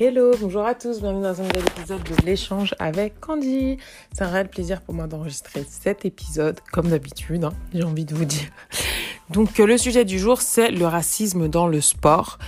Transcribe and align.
Hello, 0.00 0.30
bonjour 0.40 0.64
à 0.64 0.76
tous, 0.76 1.00
bienvenue 1.00 1.24
dans 1.24 1.40
un 1.40 1.42
nouvel 1.42 1.64
épisode 1.76 2.04
de 2.04 2.24
l'échange 2.24 2.72
avec 2.78 3.18
Candy. 3.18 3.78
C'est 4.12 4.22
un 4.22 4.28
réel 4.28 4.48
plaisir 4.48 4.80
pour 4.80 4.94
moi 4.94 5.08
d'enregistrer 5.08 5.66
cet 5.68 6.04
épisode, 6.04 6.60
comme 6.70 6.86
d'habitude, 6.86 7.42
hein, 7.42 7.52
j'ai 7.74 7.82
envie 7.82 8.04
de 8.04 8.14
vous 8.14 8.24
dire. 8.24 8.48
Donc 9.30 9.58
euh, 9.58 9.66
le 9.66 9.76
sujet 9.76 10.04
du 10.04 10.20
jour, 10.20 10.40
c'est 10.40 10.70
le 10.70 10.86
racisme 10.86 11.48
dans 11.48 11.66
le 11.66 11.80
sport. 11.80 12.38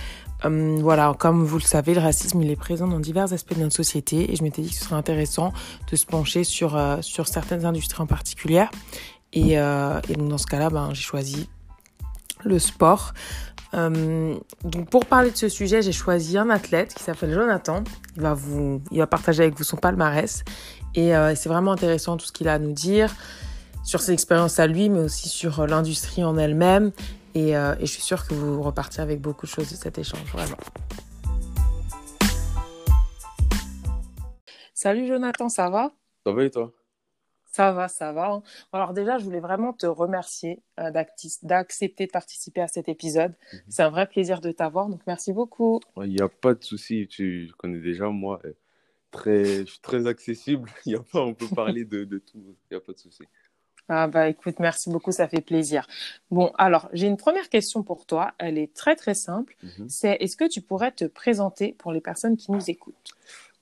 Hum, 0.45 0.77
voilà, 0.79 1.13
comme 1.19 1.43
vous 1.43 1.57
le 1.57 1.63
savez, 1.63 1.93
le 1.93 1.99
racisme, 1.99 2.41
il 2.41 2.49
est 2.49 2.55
présent 2.55 2.87
dans 2.87 3.01
divers 3.01 3.33
aspects 3.33 3.53
de 3.53 3.59
notre 3.59 3.75
société 3.75 4.31
et 4.31 4.37
je 4.37 4.43
m'étais 4.43 4.61
dit 4.61 4.69
que 4.69 4.75
ce 4.75 4.85
serait 4.85 4.95
intéressant 4.95 5.51
de 5.91 5.97
se 5.97 6.05
pencher 6.05 6.45
sur, 6.45 6.77
euh, 6.77 7.01
sur 7.01 7.27
certaines 7.27 7.65
industries 7.65 8.01
en 8.01 8.07
particulier. 8.07 8.63
Et, 9.33 9.59
euh, 9.59 9.99
et 10.07 10.13
donc 10.13 10.29
dans 10.29 10.37
ce 10.37 10.47
cas-là, 10.47 10.69
ben, 10.69 10.91
j'ai 10.93 11.01
choisi 11.01 11.49
le 12.45 12.59
sport. 12.59 13.13
Euh, 13.73 14.35
donc 14.63 14.89
pour 14.89 15.05
parler 15.05 15.31
de 15.31 15.37
ce 15.37 15.49
sujet, 15.49 15.81
j'ai 15.81 15.91
choisi 15.91 16.37
un 16.37 16.49
athlète 16.49 16.93
qui 16.93 17.03
s'appelle 17.03 17.33
Jonathan. 17.33 17.83
Il 18.15 18.21
va 18.21 18.33
vous, 18.33 18.81
il 18.91 18.99
va 18.99 19.07
partager 19.07 19.43
avec 19.43 19.57
vous 19.57 19.63
son 19.63 19.77
palmarès 19.77 20.43
et 20.95 21.15
euh, 21.15 21.35
c'est 21.35 21.49
vraiment 21.49 21.71
intéressant 21.71 22.17
tout 22.17 22.25
ce 22.25 22.31
qu'il 22.31 22.47
a 22.47 22.53
à 22.53 22.59
nous 22.59 22.73
dire 22.73 23.13
sur 23.83 24.01
ses 24.01 24.11
expériences 24.11 24.59
à 24.59 24.67
lui, 24.67 24.89
mais 24.89 24.99
aussi 24.99 25.29
sur 25.29 25.65
l'industrie 25.65 26.23
en 26.23 26.37
elle-même. 26.37 26.91
Et, 27.33 27.55
euh, 27.55 27.75
et 27.79 27.85
je 27.85 27.91
suis 27.91 28.01
sûre 28.01 28.27
que 28.27 28.33
vous 28.33 28.61
repartirez 28.61 29.03
avec 29.03 29.21
beaucoup 29.21 29.45
de 29.45 29.51
choses 29.51 29.71
de 29.71 29.75
cet 29.75 29.97
échange, 29.97 30.25
vraiment. 30.33 30.57
Salut 34.73 35.07
Jonathan, 35.07 35.47
ça 35.47 35.69
va? 35.69 35.91
Ça 36.25 36.33
va 36.33 36.43
et 36.43 36.51
toi? 36.51 36.71
Ça 37.51 37.71
va, 37.73 37.87
ça 37.87 38.13
va. 38.13 38.41
Alors 38.71 38.93
déjà, 38.93 39.17
je 39.17 39.25
voulais 39.25 39.41
vraiment 39.41 39.73
te 39.73 39.85
remercier 39.85 40.61
euh, 40.79 40.89
d'accepter 41.43 42.05
de 42.05 42.11
participer 42.11 42.61
à 42.61 42.67
cet 42.67 42.87
épisode. 42.87 43.33
Mhm. 43.53 43.59
C'est 43.67 43.83
un 43.83 43.89
vrai 43.89 44.07
plaisir 44.07 44.41
de 44.41 44.51
t'avoir, 44.51 44.87
donc 44.87 45.01
merci 45.05 45.33
beaucoup. 45.33 45.81
Il 45.97 46.09
n'y 46.09 46.21
a 46.21 46.29
pas 46.29 46.53
de 46.53 46.63
souci, 46.63 47.07
tu 47.09 47.51
connais 47.57 47.79
déjà 47.79 48.07
moi, 48.07 48.39
euh, 48.45 48.53
très, 49.11 49.65
je 49.65 49.71
suis 49.71 49.81
très 49.81 50.07
accessible. 50.07 50.69
Il 50.85 50.93
y 50.93 50.95
a 50.95 51.01
pas, 51.01 51.21
on 51.21 51.33
peut 51.33 51.49
parler 51.53 51.83
de, 51.83 52.05
de 52.05 52.17
tout, 52.19 52.39
il 52.39 52.73
n'y 52.73 52.77
a 52.77 52.79
pas 52.79 52.93
de 52.93 52.99
souci. 52.99 53.23
Ah 53.89 54.07
bah 54.07 54.29
écoute, 54.29 54.59
merci 54.59 54.89
beaucoup, 54.89 55.11
ça 55.11 55.27
fait 55.27 55.41
plaisir. 55.41 55.85
Bon, 56.29 56.53
alors 56.57 56.87
j'ai 56.93 57.07
une 57.07 57.17
première 57.17 57.49
question 57.49 57.83
pour 57.83 58.05
toi. 58.05 58.33
Elle 58.37 58.57
est 58.57 58.73
très 58.73 58.95
très 58.95 59.15
simple. 59.15 59.57
Mhm. 59.63 59.89
C'est 59.89 60.13
est-ce 60.21 60.37
que 60.37 60.47
tu 60.47 60.61
pourrais 60.61 60.93
te 60.93 61.03
présenter 61.03 61.73
pour 61.77 61.91
les 61.91 61.99
personnes 61.99 62.37
qui 62.37 62.51
nous 62.53 62.69
écoutent? 62.69 63.11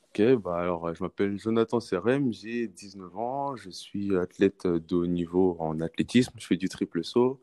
Ok, 0.10 0.22
bah 0.42 0.58
alors 0.58 0.94
je 0.96 1.04
m'appelle 1.04 1.38
Jonathan 1.40 1.80
Serem, 1.80 2.34
j'ai 2.34 2.68
19 2.68 3.16
ans, 3.18 3.56
je 3.56 3.70
suis 3.70 4.18
athlète 4.18 4.66
de 4.66 4.96
haut 4.96 5.06
niveau 5.06 5.56
en 5.60 5.80
athlétisme, 5.82 6.34
je 6.40 6.48
fais 6.48 6.58
du 6.58 6.68
triple 6.68 7.04
saut. 7.04 7.40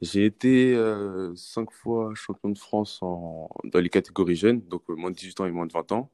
J'ai 0.00 0.24
été 0.24 0.74
euh, 0.74 1.34
cinq 1.34 1.72
fois 1.72 2.12
champion 2.14 2.50
de 2.50 2.58
France 2.58 3.00
en, 3.02 3.48
dans 3.64 3.80
les 3.80 3.88
catégories 3.88 4.36
jeunes, 4.36 4.60
donc 4.60 4.82
euh, 4.88 4.94
moins 4.94 5.10
de 5.10 5.16
18 5.16 5.40
ans 5.40 5.46
et 5.46 5.50
moins 5.50 5.66
de 5.66 5.72
20 5.72 5.92
ans. 5.92 6.10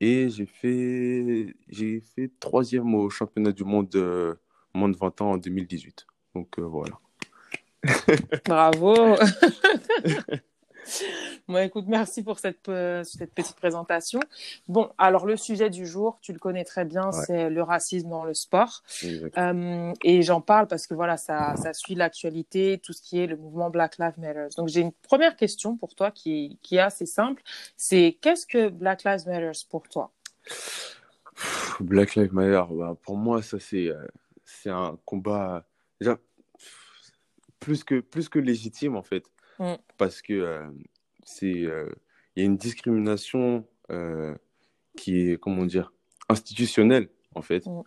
Et 0.00 0.30
j'ai 0.30 0.46
fait, 0.46 1.54
j'ai 1.68 2.00
fait 2.00 2.30
troisième 2.40 2.94
au 2.94 3.10
championnat 3.10 3.52
du 3.52 3.64
monde 3.64 3.94
euh, 3.94 4.34
moins 4.74 4.88
de 4.88 4.96
20 4.96 5.20
ans 5.22 5.30
en 5.32 5.36
2018. 5.38 6.06
Donc 6.34 6.58
voilà. 6.58 6.98
Bravo 8.44 8.94
Bon, 11.48 11.56
écoute, 11.56 11.86
merci 11.88 12.22
pour 12.22 12.38
cette, 12.38 12.68
euh, 12.68 13.02
cette, 13.04 13.32
petite 13.32 13.56
présentation. 13.56 14.20
Bon, 14.68 14.90
alors 14.98 15.24
le 15.24 15.36
sujet 15.36 15.70
du 15.70 15.86
jour, 15.86 16.18
tu 16.20 16.34
le 16.34 16.38
connais 16.38 16.64
très 16.64 16.84
bien, 16.84 17.10
c'est 17.10 17.48
le 17.48 17.62
racisme 17.62 18.10
dans 18.10 18.24
le 18.24 18.34
sport. 18.34 18.82
Euh, 19.04 19.92
et 20.02 20.22
j'en 20.22 20.42
parle 20.42 20.66
parce 20.68 20.86
que 20.86 20.94
voilà, 20.94 21.16
ça, 21.16 21.56
ça 21.56 21.72
suit 21.72 21.94
l'actualité, 21.94 22.78
tout 22.82 22.92
ce 22.92 23.00
qui 23.00 23.18
est 23.18 23.26
le 23.26 23.36
mouvement 23.36 23.70
Black 23.70 23.96
Lives 23.98 24.18
Matter. 24.18 24.48
Donc 24.56 24.68
j'ai 24.68 24.82
une 24.82 24.92
première 24.92 25.36
question 25.36 25.76
pour 25.76 25.94
toi 25.94 26.10
qui, 26.10 26.58
qui 26.62 26.76
est 26.76 26.80
assez 26.80 27.06
simple. 27.06 27.42
C'est 27.76 28.18
qu'est-ce 28.20 28.46
que 28.46 28.68
Black 28.68 29.04
Lives 29.04 29.26
Matter 29.26 29.52
pour 29.70 29.88
toi? 29.88 30.12
Black 31.80 32.14
Lives 32.14 32.34
Matter, 32.34 32.64
bah, 32.72 32.96
pour 33.02 33.16
moi, 33.16 33.40
ça 33.42 33.58
c'est 33.58 33.88
euh, 33.88 34.06
c'est 34.44 34.70
un 34.70 34.98
combat 35.04 35.64
déjà 36.00 36.18
plus 37.58 37.84
que 37.84 38.00
plus 38.00 38.28
que 38.28 38.38
légitime 38.38 38.96
en 38.96 39.02
fait 39.02 39.24
Mm. 39.58 39.74
Parce 39.96 40.22
que 40.22 40.32
euh, 40.32 40.66
c'est 41.28 41.64
euh, 41.64 41.88
il 42.34 42.40
y 42.40 42.42
a 42.42 42.46
une 42.46 42.56
discrimination 42.56 43.66
euh, 43.90 44.34
qui 44.96 45.20
est, 45.20 45.40
comment 45.40 45.66
dire, 45.66 45.92
institutionnelle, 46.28 47.08
en 47.34 47.42
fait, 47.42 47.66
mm. 47.66 47.82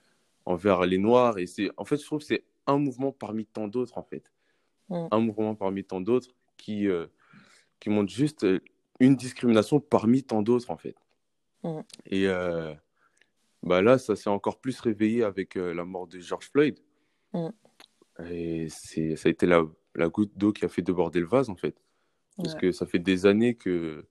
envers 0.45 0.81
les 0.85 0.97
Noirs. 0.97 1.37
Et 1.39 1.47
c'est, 1.47 1.71
en 1.77 1.85
fait, 1.85 1.97
je 1.97 2.05
trouve 2.05 2.19
que 2.19 2.25
c'est 2.25 2.43
un 2.67 2.77
mouvement 2.77 3.11
parmi 3.11 3.45
tant 3.45 3.67
d'autres, 3.67 3.97
en 3.97 4.03
fait. 4.03 4.31
Mm. 4.89 5.07
Un 5.11 5.19
mouvement 5.19 5.55
parmi 5.55 5.83
tant 5.83 6.01
d'autres 6.01 6.29
qui, 6.57 6.87
qui 7.79 7.89
montre 7.89 8.11
juste 8.11 8.45
une 8.99 9.15
discrimination 9.15 9.79
parmi 9.79 10.23
tant 10.23 10.43
d'autres, 10.43 10.69
en 10.69 10.77
fait. 10.77 10.95
Et 12.05 12.27
bah 13.63 13.81
là, 13.81 13.97
ça 13.97 14.15
s'est 14.15 14.29
encore 14.29 14.59
plus 14.59 14.79
réveillé 14.79 15.23
avec 15.23 15.55
la 15.55 15.83
mort 15.85 16.07
de 16.07 16.19
George 16.19 16.49
Floyd. 16.51 16.79
Et 18.29 18.67
c'est, 18.69 19.15
ça 19.15 19.29
a 19.29 19.31
été 19.31 19.47
la, 19.47 19.63
la 19.95 20.09
goutte 20.09 20.37
d'eau 20.37 20.53
qui 20.53 20.65
a 20.65 20.69
fait 20.69 20.83
déborder 20.83 21.19
le 21.19 21.27
vase, 21.27 21.49
en 21.49 21.55
fait. 21.55 21.75
Parce 22.37 22.55
que 22.55 22.71
ça 22.71 22.85
fait 22.85 22.99
des 22.99 23.25
années 23.25 23.55
que. 23.55 24.05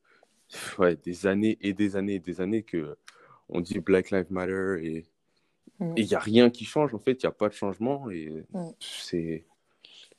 Ouais, 0.78 0.96
des 0.96 1.26
années 1.28 1.58
et 1.60 1.72
des 1.74 1.94
années 1.94 2.14
et 2.14 2.18
des 2.18 2.40
années 2.40 2.64
que 2.64 2.96
on 3.48 3.60
dit 3.60 3.78
Black 3.78 4.10
Lives 4.10 4.30
Matter 4.30 4.78
et 4.82 5.06
mm. 5.78 5.94
il 5.96 6.06
n'y 6.06 6.14
a 6.14 6.18
rien 6.18 6.50
qui 6.50 6.64
change, 6.64 6.94
en 6.94 6.98
fait. 6.98 7.22
Il 7.22 7.26
n'y 7.26 7.28
a 7.28 7.32
pas 7.32 7.48
de 7.48 7.54
changement. 7.54 8.10
Et 8.10 8.44
mm. 8.52 8.70
c'est. 8.80 9.44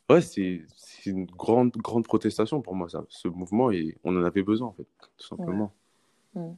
Ouais, 0.10 0.22
c'est 0.22 0.62
une 1.06 1.26
grande, 1.26 1.72
grande 1.72 2.04
protestation 2.04 2.62
pour 2.62 2.76
moi, 2.76 2.90
ça, 2.90 3.06
ce 3.10 3.28
mouvement. 3.28 3.72
Et 3.72 3.98
on 4.04 4.16
en 4.18 4.24
avait 4.24 4.44
besoin, 4.44 4.68
en 4.68 4.74
fait, 4.74 4.88
tout 5.18 5.28
simplement. 5.28 5.74
Mm. 6.34 6.52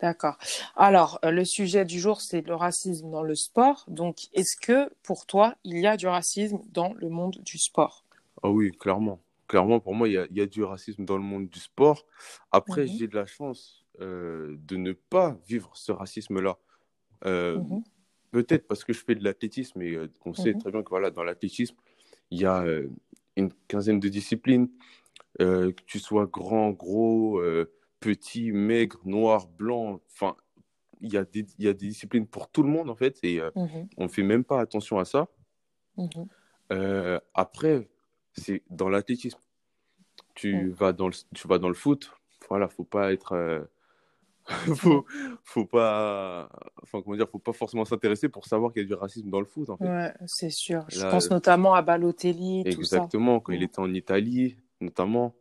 D'accord. 0.00 0.36
Alors, 0.74 1.20
euh, 1.24 1.30
le 1.30 1.44
sujet 1.44 1.84
du 1.84 2.00
jour, 2.00 2.20
c'est 2.20 2.44
le 2.44 2.56
racisme 2.56 3.08
dans 3.10 3.22
le 3.22 3.36
sport. 3.36 3.84
Donc, 3.86 4.28
est-ce 4.32 4.56
que 4.56 4.90
pour 5.04 5.26
toi, 5.26 5.54
il 5.62 5.78
y 5.78 5.86
a 5.86 5.96
du 5.96 6.08
racisme 6.08 6.58
dans 6.72 6.92
le 6.94 7.08
monde 7.08 7.38
du 7.44 7.56
sport? 7.56 8.04
Ah 8.42 8.50
oui, 8.50 8.72
clairement. 8.72 9.20
Clairement, 9.48 9.80
pour 9.80 9.94
moi, 9.94 10.08
il 10.08 10.12
y 10.12 10.18
a, 10.18 10.26
y 10.30 10.40
a, 10.40 10.46
du 10.46 10.62
racisme 10.62 11.04
dans 11.04 11.16
le 11.16 11.22
monde 11.22 11.48
du 11.48 11.58
sport. 11.58 12.06
Après, 12.50 12.86
j'ai 12.86 13.08
de 13.08 13.14
la 13.14 13.26
chance 13.26 13.82
euh, 14.00 14.56
de 14.66 14.76
ne 14.76 14.92
pas 14.92 15.38
vivre 15.46 15.70
ce 15.74 15.92
racisme-là. 15.92 16.58
Euh, 17.26 17.58
mhm. 17.58 17.82
Peut-être 18.30 18.66
parce 18.66 18.84
que 18.84 18.94
je 18.94 19.04
fais 19.04 19.14
de 19.14 19.22
l'athlétisme 19.22 19.82
et 19.82 19.94
euh, 19.94 20.10
on 20.24 20.32
sait 20.32 20.54
mhm. 20.54 20.60
très 20.60 20.70
bien 20.70 20.82
que 20.82 20.88
voilà, 20.88 21.10
dans 21.10 21.22
l'athlétisme, 21.22 21.76
il 22.30 22.40
y 22.40 22.46
a 22.46 22.64
une 23.36 23.52
quinzaine 23.68 24.00
de 24.00 24.08
disciplines. 24.08 24.70
que 25.38 25.74
tu 25.84 25.98
sois 25.98 26.26
grand, 26.26 26.70
gros, 26.70 27.42
petit, 28.00 28.52
maigre, 28.52 28.98
noir, 29.04 29.46
blanc, 29.48 30.00
enfin, 30.10 30.34
il 31.02 31.12
y, 31.12 31.18
a 31.18 31.24
des, 31.24 31.44
il 31.58 31.66
y 31.66 31.68
a 31.68 31.74
des 31.74 31.88
disciplines 31.88 32.26
pour 32.26 32.48
tout 32.48 32.62
le 32.62 32.70
monde 32.70 32.88
en 32.88 32.94
fait 32.94 33.18
et 33.22 33.42
on 33.54 34.04
ne 34.04 34.08
fait 34.08 34.22
même 34.22 34.44
pas 34.44 34.60
attention 34.60 34.98
à 34.98 35.04
ça. 35.04 35.28
après, 37.34 37.86
c'est 38.34 38.62
dans 38.70 38.88
l'athlétisme. 38.88 39.38
Tu, 40.34 40.70
vas 40.70 40.92
dans 40.92 41.08
le, 41.08 41.14
tu 41.34 41.46
vas 41.46 41.58
dans 41.58 41.68
le 41.68 41.74
foot, 41.74 42.10
voilà, 42.48 42.68
faut 42.68 42.84
pas 42.84 43.12
être. 43.12 43.32
Euh, 43.32 43.60
faut, 44.74 45.06
faut 45.42 45.66
pas. 45.66 46.48
Enfin, 46.82 47.00
comment 47.02 47.16
dire, 47.16 47.28
faut 47.28 47.38
pas 47.38 47.52
forcément 47.52 47.84
s'intéresser 47.84 48.28
pour 48.28 48.46
savoir 48.46 48.72
qu'il 48.72 48.82
y 48.82 48.84
a 48.84 48.88
du 48.88 48.94
racisme 48.94 49.30
dans 49.30 49.40
le 49.40 49.46
foot, 49.46 49.70
en 49.70 49.76
fait. 49.76 49.86
Ouais, 49.86 50.12
c'est 50.26 50.50
sûr. 50.50 50.84
Je 50.88 51.00
pense 51.02 51.30
notamment 51.30 51.74
à 51.74 51.82
Balotelli. 51.82 52.62
Exactement, 52.66 53.40
quand 53.40 53.52
il 53.52 53.62
était 53.62 53.78
en 53.78 53.92
Italie, 53.92 54.56
notamment. 54.80 55.34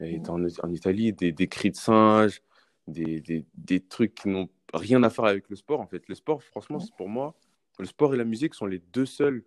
Il 0.00 0.16
était 0.16 0.30
en, 0.30 0.42
en 0.42 0.70
Italie, 0.70 1.12
des, 1.12 1.30
des, 1.30 1.46
cris 1.46 1.70
de 1.70 1.76
singe, 1.76 2.42
des, 2.86 3.20
des, 3.20 3.44
des 3.54 3.80
trucs 3.80 4.14
qui 4.14 4.28
n'ont 4.28 4.48
rien 4.72 5.02
à 5.02 5.10
faire 5.10 5.26
avec 5.26 5.48
le 5.48 5.56
sport, 5.56 5.80
en 5.80 5.86
fait. 5.86 6.08
Le 6.08 6.14
sport, 6.14 6.42
franchement, 6.42 6.78
pour 6.96 7.08
moi, 7.08 7.34
le 7.78 7.86
sport 7.86 8.14
et 8.14 8.16
la 8.16 8.24
musique 8.24 8.54
sont 8.54 8.66
les 8.66 8.78
deux 8.78 9.06
seuls, 9.06 9.44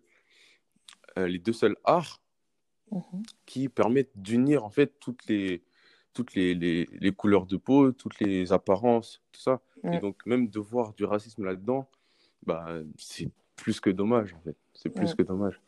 euh, 1.18 1.28
les 1.28 1.40
deux 1.40 1.54
seuls 1.54 1.76
arts 1.84 2.23
Mhm. 2.94 3.24
qui 3.46 3.70
permettent 3.70 4.16
d'unir 4.16 4.64
en 4.64 4.70
fait 4.70 5.00
toutes 5.00 5.26
les 5.28 5.64
toutes 6.14 6.36
les, 6.36 6.54
les, 6.54 6.88
les, 6.92 7.12
couleurs 7.12 7.48
de 7.48 7.58
peau, 7.58 7.92
toutes 7.92 8.20
les 8.20 8.54
apparences, 8.54 9.24
tout 9.32 9.42
ça. 9.42 9.62
Et 9.92 9.98
donc 9.98 10.24
même 10.28 10.48
de 10.48 10.60
voir 10.60 10.94
du 10.94 11.06
racisme 11.06 11.44
là-dedans, 11.44 11.90
bah, 12.46 12.68
c'est 13.00 13.32
plus 13.56 13.80
que 13.80 13.90
dommage 13.90 14.36
en 14.36 14.40
fait. 14.42 14.56
C'est 14.74 14.90
plus 14.90 15.16
que 15.16 15.24
dommage. 15.24 15.60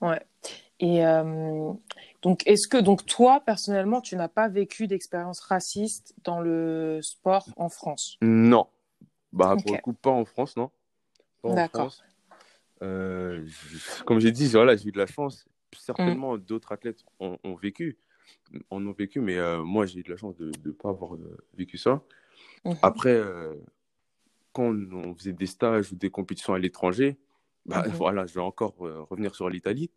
Ouais. 0.00 0.20
Et 0.80 1.04
euh, 1.04 1.72
donc, 2.22 2.46
est-ce 2.46 2.68
que 2.68 2.78
donc 2.78 3.04
toi 3.04 3.40
personnellement, 3.44 4.00
tu 4.00 4.14
n'as 4.14 4.28
pas 4.28 4.48
vécu 4.48 4.86
d'expérience 4.86 5.40
raciste 5.40 6.14
dans 6.22 6.40
le 6.40 7.00
sport 7.02 7.48
en 7.56 7.68
France? 7.68 8.16
Non. 8.22 8.68
Bah 9.32 9.56
pour 9.60 9.74
le 9.74 9.80
coup, 9.80 9.92
pas 9.92 10.10
en 10.10 10.24
France, 10.24 10.56
non. 10.56 10.70
D'accord. 11.44 11.92
Euh, 12.82 13.46
comme 14.06 14.20
j'ai 14.20 14.32
dit, 14.32 14.48
voilà, 14.48 14.76
j'ai 14.76 14.88
eu 14.88 14.92
de 14.92 14.98
la 14.98 15.06
chance. 15.06 15.46
Certainement, 15.76 16.36
mm. 16.36 16.40
d'autres 16.40 16.72
athlètes 16.72 17.04
ont, 17.20 17.38
vécu, 17.60 17.98
en 18.70 18.84
ont 18.86 18.92
vécu, 18.92 19.20
mais 19.20 19.36
euh, 19.36 19.62
moi, 19.62 19.86
j'ai 19.86 20.00
eu 20.00 20.02
de 20.02 20.10
la 20.10 20.16
chance 20.16 20.36
de 20.36 20.50
ne 20.64 20.72
pas 20.72 20.90
avoir 20.90 21.14
euh, 21.14 21.36
vécu 21.54 21.76
ça. 21.76 22.02
Mm-hmm. 22.64 22.78
Après, 22.82 23.22
quand 24.52 24.74
on 24.92 25.14
faisait 25.14 25.32
des 25.32 25.46
stages 25.46 25.92
ou 25.92 25.96
des 25.96 26.10
compétitions 26.10 26.54
à 26.54 26.58
l'étranger, 26.58 27.16
bah, 27.66 27.82
mm-hmm. 27.82 27.92
voilà, 27.96 28.26
je 28.26 28.34
vais 28.34 28.40
encore 28.40 28.74
revenir 28.78 29.34
sur 29.34 29.48
l'Italie. 29.48 29.90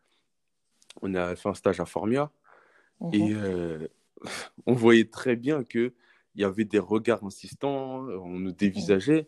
On 1.01 1.13
a 1.15 1.35
fait 1.35 1.49
un 1.49 1.53
stage 1.53 1.79
à 1.79 1.85
Formia 1.85 2.31
et 3.13 3.33
mm-hmm. 3.33 3.87
on 4.65 4.73
voyait 4.73 5.05
très 5.05 5.35
bien 5.35 5.63
que 5.63 5.93
il 6.35 6.41
y 6.41 6.45
avait 6.45 6.63
des 6.63 6.79
regards 6.79 7.25
insistants, 7.25 8.05
on 8.07 8.39
nous 8.39 8.53
dévisageait 8.53 9.27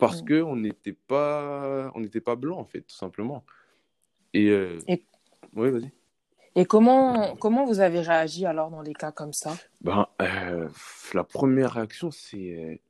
parce 0.00 0.22
que 0.22 0.42
qu'on 0.42 0.56
n'était 0.56 0.92
pas, 0.92 1.90
on 1.94 2.00
n'était 2.00 2.20
pas 2.20 2.36
blanc, 2.36 2.58
en 2.58 2.64
fait, 2.64 2.80
tout 2.82 2.96
simplement. 2.96 3.44
Et, 4.32 4.48
euh, 4.48 4.78
vas-y. 5.52 5.90
Et 6.56 6.64
comment, 6.64 7.36
comment 7.36 7.64
vous 7.64 7.80
avez 7.80 8.00
réagi 8.00 8.44
alors 8.44 8.70
dans 8.70 8.82
les 8.82 8.94
cas 8.94 9.12
comme 9.12 9.32
ça? 9.32 9.56
Ben, 9.80 10.08
euh, 10.20 10.68
La 11.14 11.22
première 11.22 11.74
réaction, 11.74 12.10
c'est 12.10 12.80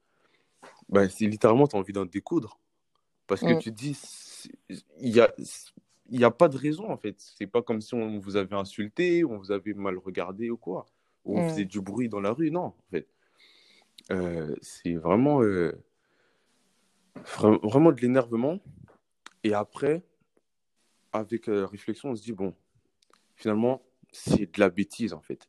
ben, 0.89 1.09
littéralement, 1.21 1.67
tu 1.67 1.77
as 1.77 1.79
envie 1.79 1.93
d'en 1.93 2.07
découdre. 2.07 2.59
Parce 3.27 3.43
que 3.43 3.55
mm. 3.55 3.59
tu 3.59 3.71
te 3.71 3.77
dis, 3.77 3.99
il 5.01 5.13
n'y 5.13 5.21
a, 5.21 5.33
y 6.11 6.25
a 6.25 6.31
pas 6.31 6.49
de 6.49 6.56
raison 6.56 6.91
en 6.91 6.97
fait. 6.97 7.15
C'est 7.19 7.47
pas 7.47 7.63
comme 7.63 7.81
si 7.81 7.95
on 7.95 8.19
vous 8.19 8.37
avait 8.37 8.56
insulté, 8.56 9.25
on 9.25 9.39
vous 9.39 9.53
avait 9.53 9.75
mal 9.75 9.99
regardé 9.99 10.51
ou 10.51 10.56
quoi. 10.56 10.87
Ou 11.25 11.39
on 11.39 11.45
mm. 11.45 11.49
faisait 11.51 11.65
du 11.65 11.81
bruit 11.81 12.09
dans 12.09 12.21
la 12.21 12.33
rue. 12.33 12.51
Non, 12.51 12.65
en 12.65 12.85
fait. 12.91 13.06
Euh, 14.11 14.56
c'est 14.63 14.95
vraiment, 14.95 15.43
euh, 15.43 15.73
vraiment 17.25 17.93
de 17.93 18.00
l'énervement. 18.00 18.58
Et 19.44 19.55
après, 19.55 20.02
avec 21.12 21.46
la 21.46 21.67
réflexion, 21.67 22.11
on 22.11 22.17
se 22.17 22.22
dit, 22.22 22.32
bon, 22.32 22.55
finalement, 23.34 23.82
c'est 24.12 24.55
de 24.55 24.61
la 24.61 24.70
bêtise 24.70 25.12
en 25.12 25.20
fait. 25.20 25.49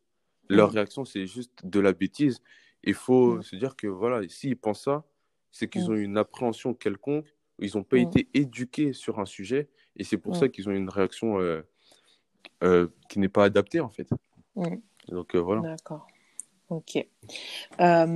Leur 0.49 0.69
mm. 0.69 0.73
réaction, 0.73 1.05
c'est 1.05 1.25
juste 1.25 1.65
de 1.65 1.79
la 1.79 1.93
bêtise. 1.93 2.41
Il 2.83 2.93
faut 2.93 3.37
mm. 3.37 3.43
se 3.43 3.55
dire 3.55 3.75
que 3.75 3.87
voilà, 3.87 4.27
s'ils 4.27 4.57
pensent 4.57 4.83
ça, 4.83 5.03
c'est 5.51 5.69
qu'ils 5.69 5.87
mm. 5.87 5.91
ont 5.91 5.95
une 5.95 6.17
appréhension 6.17 6.73
quelconque, 6.73 7.27
ils 7.59 7.71
n'ont 7.75 7.83
pas 7.83 7.97
été 7.97 8.27
éduqués 8.33 8.93
sur 8.93 9.19
un 9.19 9.25
sujet, 9.25 9.69
et 9.95 10.03
c'est 10.03 10.17
pour 10.17 10.35
ça 10.35 10.49
qu'ils 10.49 10.67
ont 10.67 10.71
une 10.71 10.89
réaction 10.89 11.39
euh, 11.39 11.61
euh, 12.63 12.87
qui 13.07 13.19
n'est 13.19 13.29
pas 13.29 13.43
adaptée 13.43 13.79
en 13.81 13.89
fait. 13.89 14.09
Donc 15.07 15.35
euh, 15.35 15.39
voilà. 15.39 15.61
D'accord. 15.61 16.07
Ok. 16.71 17.05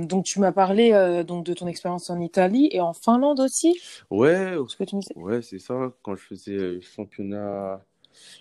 donc 0.08 0.24
tu 0.24 0.40
m'as 0.40 0.52
parlé 0.52 1.24
donc 1.26 1.44
de 1.44 1.54
ton 1.54 1.66
expérience 1.66 2.10
en 2.10 2.18
Italie 2.20 2.68
et 2.72 2.80
en 2.80 2.92
Finlande 2.92 3.38
aussi. 3.38 3.78
Ouais. 4.10 4.56
Ce 4.66 4.76
que 4.76 4.84
tu 4.84 4.96
me 4.96 5.02
Ouais, 5.14 5.42
c'est 5.42 5.58
ça. 5.58 5.92
Quand 6.02 6.16
je 6.16 6.22
faisais 6.22 6.80
championnat 6.80 7.80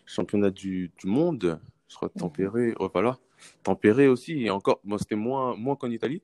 championnat 0.05 0.49
du, 0.49 0.91
du 0.97 1.07
monde, 1.07 1.59
je 1.87 1.95
crois 1.95 2.09
mhm. 2.15 2.21
tempéré, 2.21 2.73
oh, 2.79 2.89
voilà, 2.91 3.17
tempéré 3.63 4.07
aussi. 4.07 4.43
Et 4.43 4.49
encore, 4.49 4.79
bon, 4.83 4.97
c'était 4.97 5.15
moins, 5.15 5.55
moins 5.55 5.75
qu'en 5.75 5.89
Italie, 5.89 6.21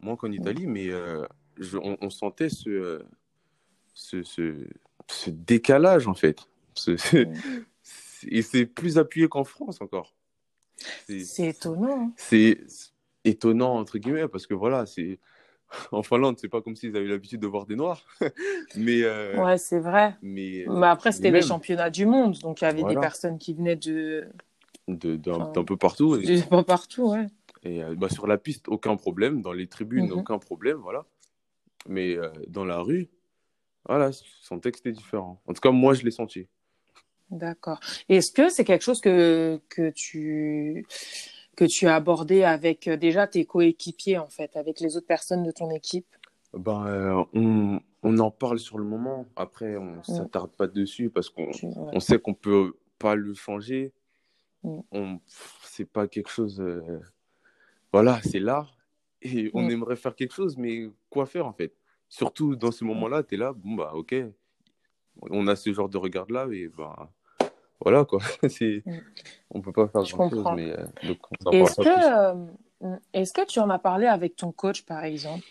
moins 0.00 0.16
qu'en 0.16 0.30
Italie, 0.30 0.66
mais 0.66 0.88
euh, 0.88 1.26
je, 1.58 1.78
on, 1.78 2.10
sentait 2.10 2.48
ce, 2.48 3.02
ce, 3.94 4.22
ce, 4.22 5.30
décalage 5.30 6.08
en 6.08 6.14
fait. 6.14 6.48
et 8.28 8.42
c'est 8.42 8.66
plus 8.66 8.98
appuyé 8.98 9.28
qu'en 9.28 9.44
France 9.44 9.80
encore. 9.80 10.14
C'est 11.06 11.48
étonnant. 11.48 12.06
Hein. 12.06 12.12
C'est 12.16 12.58
étonnant 13.24 13.76
entre 13.76 13.98
guillemets 13.98 14.28
parce 14.28 14.46
que 14.46 14.54
voilà, 14.54 14.86
c'est 14.86 15.18
en 15.92 16.02
Finlande, 16.02 16.36
c'est 16.38 16.48
pas 16.48 16.60
comme 16.60 16.76
s'ils 16.76 16.96
avaient 16.96 17.06
l'habitude 17.06 17.40
de 17.40 17.46
voir 17.46 17.66
des 17.66 17.76
noirs. 17.76 18.04
mais 18.76 19.02
euh, 19.02 19.42
ouais, 19.42 19.58
c'est 19.58 19.78
vrai. 19.78 20.16
Mais, 20.22 20.64
mais 20.68 20.86
après, 20.86 21.12
c'était 21.12 21.30
les 21.30 21.42
championnats 21.42 21.90
du 21.90 22.06
monde, 22.06 22.38
donc 22.38 22.60
il 22.60 22.64
y 22.64 22.68
avait 22.68 22.84
des 22.84 22.96
personnes 22.96 23.38
qui 23.38 23.54
venaient 23.54 23.76
de 23.76 24.28
d'un 24.88 25.64
peu 25.64 25.76
partout. 25.76 26.16
Et... 26.16 26.42
Pas 26.42 26.64
partout, 26.64 27.10
ouais. 27.10 27.26
Et 27.62 27.82
euh, 27.82 27.94
bah, 27.94 28.08
sur 28.08 28.26
la 28.26 28.36
piste, 28.36 28.68
aucun 28.68 28.96
problème. 28.96 29.40
Dans 29.40 29.52
les 29.52 29.68
tribunes, 29.68 30.06
mhm. 30.06 30.18
aucun 30.18 30.38
problème, 30.38 30.78
voilà. 30.78 31.06
Mais 31.88 32.16
euh, 32.16 32.30
dans 32.48 32.64
la 32.64 32.80
rue, 32.80 33.08
voilà, 33.88 34.10
son 34.40 34.58
texte 34.58 34.86
est 34.86 34.92
différent. 34.92 35.40
En 35.46 35.52
tout 35.52 35.60
cas, 35.60 35.70
moi, 35.70 35.94
je 35.94 36.02
l'ai 36.02 36.10
senti. 36.10 36.48
D'accord. 37.30 37.80
Est-ce 38.08 38.30
que 38.30 38.50
c'est 38.50 38.64
quelque 38.64 38.82
chose 38.82 39.00
que, 39.00 39.60
que 39.68 39.90
tu 39.90 40.86
que 41.56 41.64
tu 41.64 41.86
as 41.86 41.94
abordé 41.94 42.44
avec 42.44 42.88
euh, 42.88 42.96
déjà 42.96 43.26
tes 43.26 43.44
coéquipiers, 43.44 44.18
en 44.18 44.28
fait, 44.28 44.56
avec 44.56 44.80
les 44.80 44.96
autres 44.96 45.06
personnes 45.06 45.42
de 45.42 45.50
ton 45.50 45.70
équipe? 45.70 46.06
Ben, 46.54 46.86
euh, 46.86 47.24
on, 47.34 47.80
on, 48.02 48.18
en 48.18 48.30
parle 48.30 48.58
sur 48.58 48.78
le 48.78 48.84
moment. 48.84 49.26
Après, 49.36 49.76
on 49.76 49.92
ne 49.92 49.98
mm. 49.98 50.04
s'attarde 50.04 50.50
pas 50.50 50.66
dessus 50.66 51.10
parce 51.10 51.30
qu'on 51.30 51.50
on 51.62 52.00
sait 52.00 52.18
qu'on 52.18 52.34
peut 52.34 52.74
pas 52.98 53.14
le 53.14 53.34
changer. 53.34 53.92
Mm. 54.62 54.80
On, 54.92 55.20
c'est 55.62 55.84
pas 55.84 56.08
quelque 56.08 56.30
chose. 56.30 56.60
Euh, 56.60 57.00
voilà, 57.92 58.20
c'est 58.22 58.40
là. 58.40 58.66
Et 59.22 59.50
on 59.54 59.62
mm. 59.62 59.70
aimerait 59.70 59.96
faire 59.96 60.14
quelque 60.14 60.34
chose, 60.34 60.56
mais 60.56 60.88
quoi 61.10 61.26
faire 61.26 61.46
en 61.46 61.52
fait? 61.52 61.74
Surtout 62.08 62.56
dans 62.56 62.72
ce 62.72 62.84
moment-là, 62.84 63.22
tu 63.22 63.34
es 63.34 63.38
là, 63.38 63.52
bon, 63.54 63.74
bah, 63.74 63.92
ok. 63.94 64.14
On 65.30 65.46
a 65.46 65.56
ce 65.56 65.72
genre 65.72 65.88
de 65.88 65.98
regard-là, 65.98 66.48
et 66.52 66.68
bah, 66.68 67.10
voilà 67.80 68.04
quoi. 68.04 68.20
c'est... 68.48 68.82
Mm. 68.84 69.00
On 69.50 69.60
peut 69.60 69.72
pas 69.72 69.88
faire 69.88 70.02
grand-chose. 70.02 70.44
Mais, 70.56 70.70
euh, 70.70 70.86
est-ce, 71.52 71.76
que, 71.76 72.86
euh, 72.86 72.96
est-ce 73.12 73.32
que 73.32 73.46
tu 73.46 73.58
en 73.58 73.68
as 73.70 73.78
parlé 73.78 74.06
avec 74.06 74.36
ton 74.36 74.52
coach 74.52 74.82
par 74.82 75.04
exemple? 75.04 75.44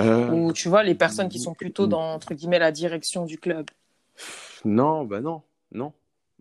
Euh, 0.00 0.30
Ou 0.30 0.52
tu 0.52 0.68
vois 0.68 0.82
les 0.82 0.94
personnes 0.94 1.28
qui 1.28 1.38
sont 1.38 1.54
plutôt 1.54 1.86
dans 1.86 2.14
entre 2.14 2.34
guillemets 2.34 2.58
la 2.58 2.72
direction 2.72 3.26
du 3.26 3.38
club? 3.38 3.66
Non, 4.64 5.04
bah 5.04 5.20
non, 5.20 5.42
non, 5.72 5.92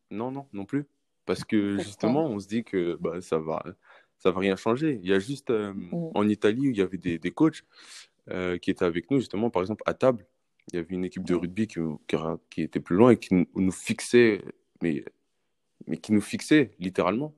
non, 0.09 0.31
non, 0.31 0.45
non 0.53 0.65
plus. 0.65 0.85
Parce 1.25 1.43
que 1.43 1.77
justement, 1.79 2.25
on 2.25 2.39
se 2.39 2.47
dit 2.47 2.63
que 2.63 2.97
bah, 3.01 3.19
ça 3.21 3.39
va, 3.39 3.63
ça 4.19 4.31
va 4.31 4.39
rien 4.39 4.55
changer. 4.55 4.99
Il 5.01 5.09
y 5.09 5.13
a 5.13 5.19
juste 5.19 5.49
mm. 5.49 6.11
en 6.13 6.27
Italie 6.27 6.67
où 6.67 6.71
il 6.71 6.77
y 6.77 6.81
avait 6.81 6.97
des, 6.97 7.17
des 7.17 7.31
coachs 7.31 7.63
qui 8.61 8.71
étaient 8.71 8.85
avec 8.85 9.09
nous 9.11 9.19
justement, 9.19 9.49
par 9.49 9.63
exemple 9.63 9.83
à 9.85 9.93
table. 9.93 10.25
Il 10.71 10.75
y 10.75 10.79
avait 10.79 10.93
une 10.93 11.03
équipe 11.03 11.23
de 11.23 11.33
rugby 11.33 11.67
qui, 11.67 11.79
qui, 12.07 12.17
qui 12.49 12.61
était 12.61 12.79
plus 12.79 12.95
loin 12.95 13.11
et 13.11 13.17
qui 13.17 13.33
nous, 13.33 13.47
nous 13.55 13.71
fixait 13.71 14.41
mais 14.81 15.03
mais 15.87 15.97
qui 15.97 16.11
nous 16.13 16.21
fixait 16.21 16.71
littéralement. 16.79 17.35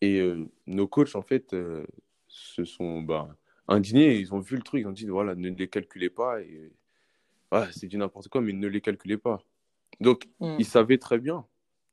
Et 0.00 0.20
euh, 0.20 0.48
nos 0.66 0.88
coachs, 0.88 1.14
en 1.14 1.22
fait, 1.22 1.54
euh, 1.54 1.86
se 2.26 2.64
sont 2.64 3.02
bah, 3.02 3.36
indignés. 3.68 4.16
Ils 4.18 4.34
ont 4.34 4.40
vu 4.40 4.56
le 4.56 4.62
truc. 4.62 4.82
Ils 4.82 4.86
ont 4.86 4.92
dit 4.92 5.06
voilà, 5.06 5.34
ne 5.34 5.48
les 5.50 5.68
calculez 5.68 6.10
pas. 6.10 6.40
Et, 6.40 6.72
voilà, 7.50 7.70
c'est 7.72 7.86
du 7.86 7.98
n'importe 7.98 8.28
quoi, 8.28 8.40
mais 8.40 8.52
ne 8.52 8.66
les 8.66 8.80
calculez 8.80 9.18
pas. 9.18 9.38
Donc, 10.00 10.28
mm. 10.40 10.56
ils 10.58 10.66
savaient 10.66 10.98
très 10.98 11.18
bien. 11.18 11.46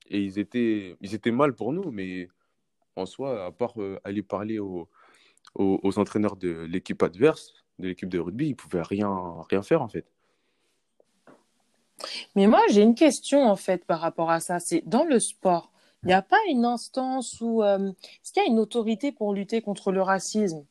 Et 0.08 0.20
ils 0.22 0.38
étaient, 0.38 0.96
ils 1.00 1.14
étaient 1.14 1.30
mal 1.30 1.54
pour 1.54 1.72
nous. 1.72 1.90
Mais 1.90 2.28
en 2.96 3.06
soi, 3.06 3.46
à 3.46 3.52
part 3.52 3.80
euh, 3.80 4.00
aller 4.04 4.22
parler 4.22 4.58
aux, 4.58 4.88
aux, 5.54 5.98
entraîneurs 5.98 6.36
de 6.36 6.66
l'équipe 6.68 7.02
adverse, 7.02 7.54
de 7.78 7.88
l'équipe 7.88 8.08
de 8.08 8.18
rugby, 8.18 8.48
ils 8.48 8.56
pouvaient 8.56 8.82
rien, 8.82 9.10
rien 9.48 9.62
faire, 9.62 9.82
en 9.82 9.88
fait. 9.88 10.06
Mais 12.34 12.46
moi, 12.46 12.62
j'ai 12.70 12.82
une 12.82 12.94
question 12.94 13.44
en 13.46 13.56
fait 13.56 13.84
par 13.84 14.00
rapport 14.00 14.30
à 14.30 14.40
ça. 14.40 14.60
C'est 14.60 14.82
dans 14.86 15.04
le 15.04 15.20
sport, 15.20 15.70
il 16.04 16.08
n'y 16.08 16.12
a 16.14 16.22
pas 16.22 16.38
une 16.48 16.64
instance 16.64 17.40
où 17.40 17.62
euh, 17.62 17.90
est-ce 17.90 18.32
qu'il 18.32 18.42
y 18.42 18.46
a 18.46 18.48
une 18.48 18.58
autorité 18.58 19.12
pour 19.12 19.34
lutter 19.34 19.62
contre 19.62 19.92
le 19.92 20.02
racisme? 20.02 20.64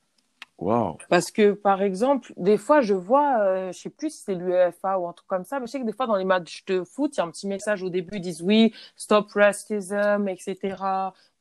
Wow. 0.59 0.97
Parce 1.07 1.31
que, 1.31 1.53
par 1.53 1.81
exemple, 1.81 2.33
des 2.35 2.57
fois, 2.57 2.81
je 2.81 2.93
vois, 2.93 3.39
euh, 3.39 3.71
je 3.71 3.79
sais 3.79 3.89
plus 3.89 4.09
si 4.09 4.23
c'est 4.23 4.35
l'UEFA 4.35 4.99
ou 4.99 5.07
un 5.07 5.13
truc 5.13 5.27
comme 5.27 5.45
ça, 5.45 5.59
mais 5.59 5.67
je 5.67 5.71
sais 5.71 5.79
que 5.79 5.85
des 5.85 5.93
fois, 5.93 6.05
dans 6.05 6.17
les 6.17 6.25
matchs 6.25 6.65
de 6.65 6.83
foot, 6.83 7.15
il 7.15 7.19
y 7.19 7.21
a 7.21 7.23
un 7.23 7.31
petit 7.31 7.47
message 7.47 7.81
au 7.81 7.89
début, 7.89 8.17
ils 8.17 8.21
disent 8.21 8.41
oui, 8.41 8.73
stop 8.97 9.31
racism, 9.31 10.27
etc. 10.27 10.75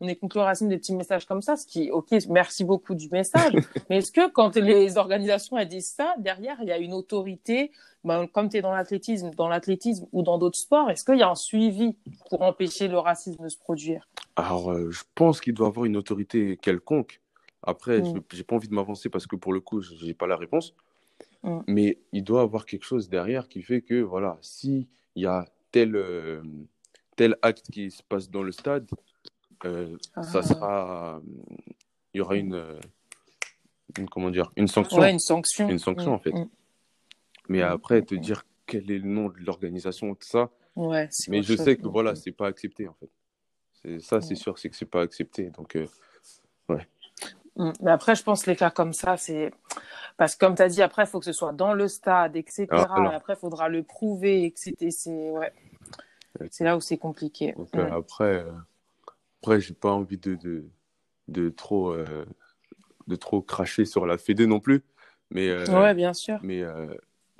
On 0.00 0.06
est 0.06 0.14
contre 0.14 0.38
le 0.38 0.44
racisme, 0.44 0.68
des 0.68 0.78
petits 0.78 0.94
messages 0.94 1.26
comme 1.26 1.42
ça, 1.42 1.56
ce 1.56 1.66
qui, 1.66 1.90
ok, 1.90 2.06
merci 2.28 2.64
beaucoup 2.64 2.94
du 2.94 3.08
message. 3.10 3.52
mais 3.90 3.98
est-ce 3.98 4.12
que 4.12 4.30
quand 4.30 4.56
les 4.56 4.96
organisations, 4.98 5.58
elles 5.58 5.68
disent 5.68 5.90
ça, 5.90 6.14
derrière, 6.18 6.58
il 6.62 6.68
y 6.68 6.72
a 6.72 6.78
une 6.78 6.94
autorité, 6.94 7.72
ben, 8.04 8.28
comme 8.28 8.48
tu 8.48 8.58
es 8.58 8.62
dans 8.62 8.72
l'athlétisme, 8.72 9.30
dans 9.36 9.48
l'athlétisme 9.48 10.06
ou 10.12 10.22
dans 10.22 10.38
d'autres 10.38 10.58
sports, 10.58 10.90
est-ce 10.90 11.04
qu'il 11.04 11.18
y 11.18 11.22
a 11.22 11.28
un 11.28 11.34
suivi 11.34 11.96
pour 12.30 12.42
empêcher 12.42 12.86
le 12.86 12.98
racisme 12.98 13.42
de 13.42 13.48
se 13.48 13.58
produire? 13.58 14.08
Alors, 14.36 14.70
euh, 14.70 14.92
je 14.92 15.02
pense 15.16 15.40
qu'il 15.40 15.54
doit 15.54 15.66
avoir 15.66 15.86
une 15.86 15.96
autorité 15.96 16.56
quelconque 16.62 17.20
après, 17.62 18.04
je 18.04 18.36
j'ai 18.36 18.44
pas 18.44 18.56
envie 18.56 18.68
de 18.68 18.74
m'avancer 18.74 19.08
parce 19.08 19.26
que 19.26 19.36
pour 19.36 19.52
le 19.52 19.60
coup, 19.60 19.80
j'ai 19.80 20.14
pas 20.14 20.26
la 20.26 20.36
réponse. 20.36 20.74
Mais 21.66 21.98
il 22.12 22.24
doit 22.24 22.42
avoir 22.42 22.66
quelque 22.66 22.84
chose 22.84 23.08
derrière 23.08 23.48
qui 23.48 23.62
fait 23.62 23.80
que, 23.80 24.00
voilà, 24.00 24.38
s'il 24.42 24.86
y 25.16 25.26
a 25.26 25.46
tel, 25.70 25.94
euh, 25.96 26.42
tel 27.16 27.36
acte 27.42 27.70
qui 27.70 27.90
se 27.90 28.02
passe 28.02 28.28
dans 28.28 28.42
le 28.42 28.52
stade, 28.52 28.86
euh, 29.64 29.96
ça 30.16 30.40
ah. 30.40 30.42
sera. 30.42 31.22
Il 32.12 32.18
y 32.18 32.20
aura 32.20 32.36
une, 32.36 32.62
une. 33.98 34.08
Comment 34.08 34.30
dire 34.30 34.52
Une 34.56 34.68
sanction. 34.68 34.98
Ouais, 34.98 35.12
une 35.12 35.18
sanction. 35.18 35.68
Une 35.68 35.78
sanction, 35.78 36.12
en 36.12 36.18
fait. 36.18 36.34
Mais 37.48 37.62
après, 37.62 38.02
te 38.02 38.14
dire 38.14 38.44
quel 38.66 38.90
est 38.90 38.98
le 38.98 39.08
nom 39.08 39.28
de 39.28 39.38
l'organisation, 39.38 40.14
tout 40.14 40.26
ça. 40.26 40.50
Ouais, 40.76 41.08
mais 41.28 41.42
je 41.42 41.56
sais 41.56 41.76
que, 41.76 41.86
voilà, 41.88 42.14
c'est 42.14 42.32
pas 42.32 42.46
accepté, 42.46 42.88
en 42.88 42.94
fait. 42.94 44.00
Ça, 44.00 44.20
c'est 44.20 44.34
sûr, 44.34 44.58
c'est 44.58 44.68
que 44.68 44.76
c'est 44.76 44.84
pas 44.84 45.02
accepté. 45.02 45.50
Donc, 45.50 45.76
euh. 45.76 45.84
Mm. 45.84 45.88
Mais 47.58 47.90
après, 47.90 48.14
je 48.14 48.22
pense 48.22 48.44
que 48.44 48.50
les 48.50 48.56
cas 48.56 48.70
comme 48.70 48.92
ça, 48.92 49.16
c'est 49.16 49.52
parce 50.16 50.34
que 50.34 50.44
comme 50.44 50.54
tu 50.54 50.62
as 50.62 50.68
dit, 50.68 50.82
après, 50.82 51.04
il 51.04 51.06
faut 51.06 51.18
que 51.18 51.24
ce 51.24 51.32
soit 51.32 51.52
dans 51.52 51.74
le 51.74 51.88
stade, 51.88 52.36
etc. 52.36 52.66
Ah, 52.70 53.10
après, 53.14 53.34
il 53.34 53.38
faudra 53.38 53.68
le 53.68 53.82
prouver, 53.82 54.44
etc. 54.44 54.90
C'est 54.90 55.30
ouais. 55.30 55.52
là 56.60 56.76
où 56.76 56.80
c'est 56.80 56.98
compliqué. 56.98 57.54
Euh, 57.74 57.90
après, 57.90 58.44
euh... 58.44 58.52
après 59.42 59.60
j'ai 59.60 59.74
pas 59.74 59.92
envie 59.92 60.18
de, 60.18 60.36
de, 60.36 60.64
de 61.28 61.48
trop, 61.50 61.92
euh... 61.92 62.26
de 63.06 63.16
trop 63.16 63.42
cracher 63.42 63.84
sur 63.84 64.06
la 64.06 64.18
Fédé 64.18 64.46
non 64.46 64.60
plus. 64.60 64.84
Mais, 65.30 65.48
euh, 65.48 65.66
ouais, 65.66 65.94
bien 65.94 66.14
sûr. 66.14 66.38
Mais 66.42 66.62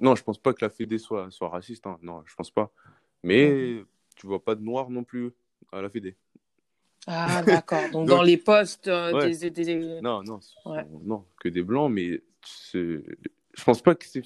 non, 0.01 0.15
je 0.15 0.23
pense 0.23 0.39
pas 0.39 0.53
que 0.53 0.65
la 0.65 0.71
Fédé 0.71 0.99
soit, 0.99 1.31
soit 1.31 1.49
raciste. 1.49 1.87
Hein. 1.87 1.99
Non, 2.03 2.23
je 2.27 2.35
pense 2.35 2.51
pas. 2.51 2.71
Mais 3.23 3.83
tu 4.17 4.27
vois 4.27 4.43
pas 4.43 4.55
de 4.55 4.63
noir 4.63 4.91
non 4.91 5.05
plus 5.05 5.33
à 5.73 5.81
la 5.81 5.89
Fédé. 5.89 6.17
Ah, 7.09 7.43
d'accord. 7.43 7.91
Donc, 7.91 8.07
dans 8.07 8.23
les 8.23 8.37
postes 8.37 8.89
euh, 8.89 9.29
des, 9.29 10.01
Non, 10.03 10.23
non, 10.23 10.41
non, 11.05 11.25
que 11.41 11.49
des 11.49 11.63
blancs, 11.63 11.91
mais 11.91 12.23
je 12.63 13.65
pense 13.65 13.83
pas 13.83 13.95
que 13.95 14.07
c'est. 14.07 14.23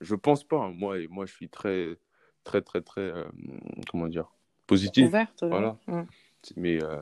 Je 0.00 0.14
pense 0.14 0.44
pas. 0.44 0.58
Hein. 0.58 0.72
Moi, 0.76 0.98
moi, 1.08 1.26
je 1.26 1.32
suis 1.32 1.48
très, 1.48 1.96
très, 2.44 2.60
très, 2.60 2.82
très, 2.82 3.00
euh, 3.00 3.24
comment 3.90 4.06
dire, 4.06 4.30
positif. 4.66 5.08
Ouverte. 5.08 5.42
Voilà. 5.42 5.76
Mais 6.56 6.82
euh, 6.82 7.00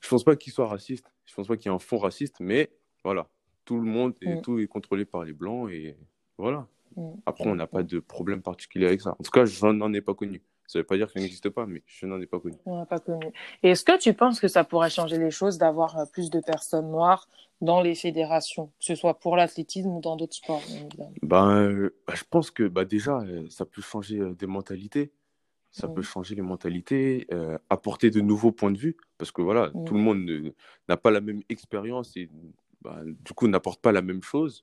je 0.00 0.08
pense 0.08 0.22
pas 0.22 0.36
qu'il 0.36 0.52
soit 0.52 0.68
raciste. 0.68 1.10
Je 1.24 1.34
pense 1.34 1.48
pas 1.48 1.56
qu'il 1.56 1.70
y 1.70 1.72
ait 1.72 1.74
un 1.74 1.80
fond 1.80 1.98
raciste, 1.98 2.36
mais 2.40 2.70
voilà, 3.04 3.28
tout 3.64 3.78
le 3.78 3.84
monde 3.84 4.14
et 4.22 4.36
mm. 4.36 4.42
tout 4.42 4.58
est 4.58 4.66
contrôlé 4.66 5.04
par 5.04 5.24
les 5.24 5.32
blancs 5.32 5.70
et 5.70 5.96
voilà. 6.36 6.66
Mm. 6.96 7.10
Après, 7.26 7.46
on 7.46 7.54
n'a 7.54 7.66
pas 7.66 7.82
de 7.82 7.98
problème 8.00 8.42
particulier 8.42 8.86
avec 8.86 9.00
ça. 9.00 9.16
En 9.18 9.22
tout 9.22 9.30
cas, 9.30 9.44
je 9.44 9.66
n'en 9.66 9.92
ai 9.92 10.00
pas 10.00 10.14
connu. 10.14 10.42
Ça 10.68 10.78
ne 10.78 10.82
veut 10.82 10.86
pas 10.86 10.98
dire 10.98 11.06
que 11.06 11.14
ça 11.14 11.20
n'existe 11.20 11.48
pas, 11.48 11.64
mais 11.64 11.82
je 11.86 12.04
n'en 12.04 12.20
ai 12.20 12.26
pas 12.26 12.38
connu. 12.38 12.54
On 12.66 12.84
pas 12.84 12.98
connu. 12.98 13.32
Et 13.62 13.70
est-ce 13.70 13.84
que 13.84 13.98
tu 13.98 14.12
penses 14.12 14.38
que 14.38 14.48
ça 14.48 14.64
pourrait 14.64 14.90
changer 14.90 15.16
les 15.16 15.30
choses 15.30 15.56
d'avoir 15.56 15.98
euh, 15.98 16.04
plus 16.04 16.28
de 16.28 16.40
personnes 16.40 16.90
noires 16.90 17.26
dans 17.62 17.80
les 17.80 17.94
fédérations, 17.94 18.66
que 18.78 18.84
ce 18.84 18.94
soit 18.94 19.18
pour 19.18 19.34
l'athlétisme 19.34 19.88
ou 19.88 20.00
dans 20.02 20.14
d'autres 20.14 20.36
sports 20.36 20.62
ben, 21.22 21.62
euh, 21.62 21.96
Je 22.12 22.22
pense 22.28 22.50
que 22.50 22.68
bah, 22.68 22.84
déjà, 22.84 23.18
euh, 23.20 23.46
ça 23.48 23.64
peut 23.64 23.80
changer 23.80 24.20
des 24.38 24.46
mentalités. 24.46 25.10
Ça 25.70 25.88
mm. 25.88 25.94
peut 25.94 26.02
changer 26.02 26.34
les 26.34 26.42
mentalités, 26.42 27.26
apporter 27.70 28.10
de 28.10 28.20
nouveaux 28.20 28.52
points 28.52 28.70
de 28.70 28.78
vue, 28.78 28.96
parce 29.16 29.32
que 29.32 29.40
voilà, 29.40 29.70
mm. 29.72 29.84
tout 29.86 29.94
le 29.94 30.00
monde 30.00 30.52
n'a 30.86 30.96
pas 30.98 31.10
la 31.10 31.22
même 31.22 31.42
expérience 31.48 32.14
et 32.16 32.28
bah, 32.82 33.00
du 33.04 33.32
coup 33.32 33.48
n'apporte 33.48 33.80
pas 33.80 33.92
la 33.92 34.02
même 34.02 34.22
chose. 34.22 34.62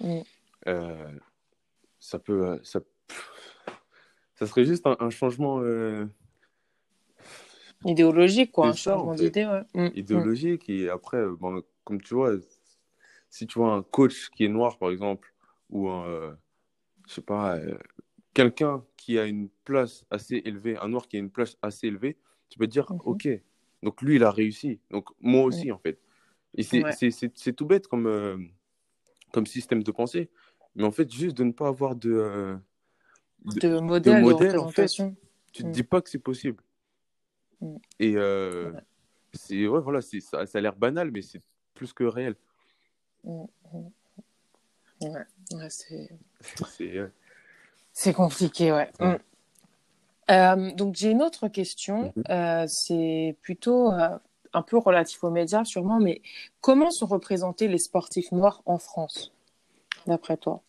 Mm. 0.00 0.20
ça 2.00 2.18
peut, 2.18 2.58
ça, 2.62 2.80
ça 4.42 4.48
serait 4.48 4.64
juste 4.64 4.84
un, 4.86 5.10
changement 5.10 5.60
euh, 5.60 6.04
idéologique, 7.84 8.50
quoi, 8.50 8.68
un 8.68 8.72
changement 8.72 9.14
d'idée. 9.14 9.44
Mm, 9.44 9.84
mm. 9.84 9.90
Idéologique, 9.94 10.68
et 10.68 10.88
après, 10.88 11.22
comme 11.84 12.00
tu 12.00 12.14
vois, 12.14 12.32
si 13.30 13.46
tu 13.46 13.60
vois 13.60 13.72
un 13.72 13.82
coach 13.84 14.30
qui 14.30 14.44
est 14.44 14.48
noir, 14.48 14.78
par 14.78 14.90
exemple, 14.90 15.32
ou 15.70 15.88
un, 15.88 16.06
euh, 16.06 16.32
je 17.06 17.14
sais 17.14 17.22
pas, 17.22 17.56
euh, 17.56 17.78
quelqu'un 18.34 18.84
qui 18.96 19.16
a 19.16 19.26
une 19.26 19.48
place 19.64 20.04
assez 20.10 20.42
élevée, 20.44 20.76
un 20.78 20.88
noir 20.88 21.06
qui 21.06 21.18
a 21.18 21.20
une 21.20 21.30
place 21.30 21.56
assez 21.62 21.86
élevée, 21.86 22.16
tu 22.48 22.58
peux 22.58 22.66
te 22.66 22.72
dire, 22.72 22.86
mm-hmm. 22.86 23.02
ok, 23.04 23.28
donc 23.84 24.02
lui, 24.02 24.16
il 24.16 24.24
a 24.24 24.32
réussi, 24.32 24.80
donc 24.90 25.08
moi 25.20 25.44
aussi, 25.44 25.70
en 25.70 25.78
fait. 25.78 26.00
Et 26.56 26.64
c'est 26.64 27.52
tout 27.52 27.66
bête 27.66 27.86
comme, 27.86 28.50
comme 29.32 29.46
système 29.46 29.84
de 29.84 29.92
pensée, 29.92 30.30
mais 30.74 30.82
en 30.82 30.90
fait, 30.90 31.12
juste 31.12 31.36
de 31.36 31.44
ne 31.44 31.52
pas 31.52 31.68
avoir 31.68 31.94
de 31.94 32.58
de, 33.44 33.78
modèle, 33.78 34.22
de, 34.22 34.58
en 34.58 34.68
fait, 34.68 34.86
tu 34.86 35.62
te 35.62 35.68
mm. 35.68 35.72
dis 35.72 35.82
pas 35.82 36.00
que 36.00 36.10
c'est 36.10 36.18
possible. 36.18 36.62
Mm. 37.60 37.76
Et 38.00 38.14
euh, 38.16 38.72
c'est 39.32 39.66
ouais, 39.66 39.80
voilà, 39.80 40.00
ça, 40.00 40.46
ça 40.46 40.58
a 40.58 40.60
l'air 40.60 40.76
banal, 40.76 41.10
mais 41.10 41.22
c'est 41.22 41.40
plus 41.74 41.92
que 41.92 42.04
réel. 42.04 42.36
Mm, 43.24 43.44
ouais, 45.02 45.26
c'est 47.92 48.14
compliqué, 48.14 48.72
ouais. 48.72 48.90
Euh, 50.30 50.70
donc 50.72 50.94
j'ai 50.94 51.10
une 51.10 51.22
autre 51.22 51.48
question. 51.48 52.12
Mm-hmm. 52.16 52.30
Euh, 52.30 52.66
c'est 52.68 53.36
plutôt 53.42 53.90
un 53.90 54.62
peu 54.62 54.78
relatif 54.78 55.24
aux 55.24 55.30
médias, 55.30 55.64
sûrement, 55.64 55.98
mais 55.98 56.22
comment 56.60 56.90
sont 56.90 57.06
représentés 57.06 57.68
les 57.68 57.78
sportifs 57.78 58.30
noirs 58.32 58.62
en 58.66 58.78
France, 58.78 59.32
d'après 60.06 60.36
toi? 60.36 60.62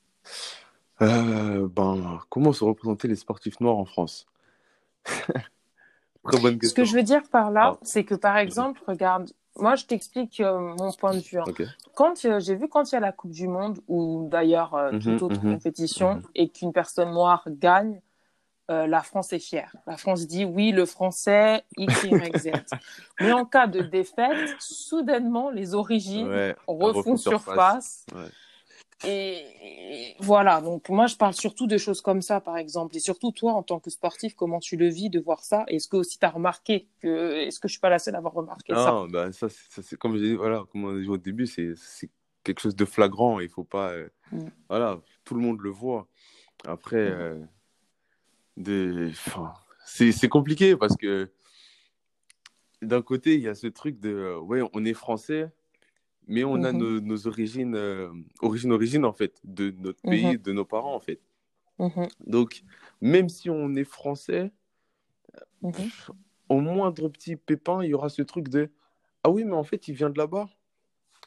Euh, 1.02 1.68
ben, 1.68 2.20
comment 2.30 2.54
se 2.54 2.64
représenter 2.64 3.08
les 3.08 3.16
sportifs 3.16 3.60
noirs 3.60 3.78
en 3.78 3.86
France? 3.86 4.28
Très 5.04 6.40
bonne 6.40 6.58
question. 6.58 6.70
Ce 6.70 6.74
que 6.76 6.86
je 6.86 6.96
veux 6.96 7.04
dire 7.04 7.24
par 7.32 7.52
là, 7.52 7.74
ah. 7.74 7.80
c'est 7.82 8.04
que 8.04 8.16
par 8.16 8.38
exemple, 8.38 8.82
regarde, 8.88 9.32
moi 9.58 9.76
je 9.76 9.86
t'explique 9.86 10.40
euh, 10.40 10.60
mon 10.60 10.92
point 10.94 11.14
de 11.14 11.20
vue. 11.20 11.40
Hein. 11.40 11.46
Quand 11.96 12.24
euh, 12.26 12.40
j'ai 12.40 12.56
vu 12.56 12.70
quand 12.70 12.92
il 12.92 12.96
y 12.96 12.98
a 12.98 13.02
la 13.02 13.12
Coupe 13.12 13.32
du 13.32 13.48
Monde 13.48 13.80
ou 13.88 14.28
d'ailleurs 14.32 14.76
mhm, 14.94 15.00
toute 15.00 15.22
autre 15.24 15.44
mhm, 15.44 15.56
compétition 15.56 16.16
mhm. 16.16 16.24
et 16.36 16.50
qu'une 16.50 16.72
personne 16.72 17.12
noire 17.12 17.44
gagne, 17.48 18.02
la 18.70 19.04
France 19.04 19.34
est 19.34 19.40
fière. 19.40 19.76
La 19.86 19.98
France 19.98 20.26
dit 20.26 20.46
oui, 20.46 20.72
le 20.72 20.88
français 20.88 21.64
X, 21.78 22.06
Y, 22.06 22.38
Z. 22.40 22.52
Mais 23.20 23.32
en 23.32 23.46
cas 23.46 23.68
de 23.68 23.82
défaite, 23.82 24.56
soudainement 24.58 25.52
les 25.52 25.76
origines 25.76 26.56
refont 26.66 27.16
surface. 27.16 28.08
Et, 29.06 30.16
voilà, 30.20 30.62
donc 30.62 30.90
moi 30.90 31.08
je 31.08 31.16
parle 31.16 31.34
surtout 31.34 31.68
de 31.68 31.78
choses 31.78 32.02
comme 32.02 32.22
ça, 32.22 32.40
par 32.40 32.58
exemple. 32.58 32.96
Et 32.96 33.00
surtout 33.00 33.32
toi, 33.32 33.54
en 33.54 33.64
tant 33.64 33.80
que 33.80 33.90
sportif, 33.90 34.36
comment 34.36 34.60
tu 34.60 34.78
le 34.78 34.88
vis 34.88 35.10
de 35.10 35.20
voir 35.20 35.44
ça? 35.44 35.66
Est-ce 35.68 35.88
que 35.88 35.98
aussi 35.98 36.20
tu 36.20 36.26
as 36.26 36.30
remarqué 36.30 36.88
que. 37.02 37.34
Est-ce 37.46 37.60
que 37.60 37.68
je 37.68 37.74
suis 37.74 37.82
pas 37.82 37.90
la 37.90 38.00
seule 38.00 38.16
à 38.16 38.20
avoir 38.20 38.34
remarqué 38.34 38.74
ça? 38.74 38.92
Non, 38.92 39.08
bah, 39.08 39.32
ça, 39.32 39.48
c'est 39.50 39.98
comme 39.98 40.18
j'ai 40.18 40.30
dit, 40.30 40.36
voilà, 40.36 40.64
comme 40.72 40.86
on 40.86 40.96
a 40.96 41.00
dit 41.00 41.08
au 41.08 41.18
début, 41.18 41.48
c'est 41.48 41.76
quelque 42.44 42.60
chose 42.60 42.76
de 42.76 42.86
flagrant. 42.86 43.40
Il 43.40 43.50
faut 43.50 43.64
pas. 43.64 43.92
Euh, 43.92 44.10
mm. 44.32 44.48
Voilà, 44.70 45.00
tout 45.26 45.36
le 45.36 45.42
monde 45.42 45.60
le 45.62 45.70
voit. 45.70 46.08
Après, 46.66 47.10
mm. 47.10 47.48
euh, 48.68 49.12
c'est 49.86 50.30
compliqué 50.30 50.76
parce 50.76 50.96
que 50.96 51.32
d'un 52.82 53.02
côté, 53.02 53.36
il 53.36 53.42
y 53.42 53.48
a 53.48 53.56
ce 53.56 53.68
truc 53.68 54.00
de. 54.00 54.10
Euh, 54.10 54.40
ouais, 54.40 54.62
on 54.74 54.86
est 54.86 54.94
français 54.94 55.52
mais 56.27 56.44
on 56.44 56.63
a 56.63 56.72
mhm. 56.72 57.00
nos, 57.00 57.27
origines, 57.27 57.75
euh, 57.75 58.12
origines, 58.42 58.72
origines, 58.72 59.06
en 59.06 59.13
fait, 59.13 59.39
de 59.44 59.72
notre 59.80 60.00
mhm. 60.03 60.10
pays, 60.12 60.38
de 60.38 60.51
nos 60.51 60.65
parents, 60.65 60.96
en 60.96 61.00
fait. 61.00 61.20
Mhm. 61.80 62.08
Donc, 62.25 62.63
même 63.01 63.30
si 63.30 63.50
on 63.50 63.75
est 63.75 63.84
français, 63.84 64.51
au 66.50 66.60
moindre 66.60 67.10
petit 67.10 67.36
pépin, 67.36 67.84
il 67.84 67.89
y 67.89 67.94
aura 67.94 68.10
ce 68.10 68.22
truc 68.22 68.50
de 68.50 68.70
Ah 69.24 69.30
oui, 69.30 69.44
mais 69.44 69.53
en 69.53 69.63
fait, 69.63 69.88
il 69.88 69.96
vient 69.96 70.10
de 70.10 70.18
là-bas. 70.18 70.48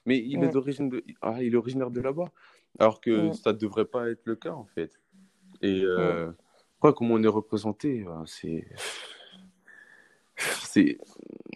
Mais 0.04 0.18
il 0.18 0.42
est 0.44 0.50
d'origine 0.50 0.88
de... 0.88 1.04
ah, 1.20 1.42
il 1.42 1.54
est 1.54 1.56
originaire 1.56 1.90
de 1.90 2.00
là-bas. 2.00 2.30
Alors 2.78 3.00
que 3.00 3.32
ça 3.32 3.52
ne 3.52 3.58
devrait 3.58 3.86
pas 3.86 4.08
être 4.08 4.22
le 4.24 4.36
cas, 4.36 4.52
en 4.52 4.66
fait. 4.66 4.92
Et 5.62 5.82
euh, 5.82 6.30
quoi, 6.78 6.92
comment 6.92 7.14
on 7.14 7.22
est 7.22 7.28
représenté, 7.28 8.04
ben, 8.04 8.24
c'est. 8.26 8.66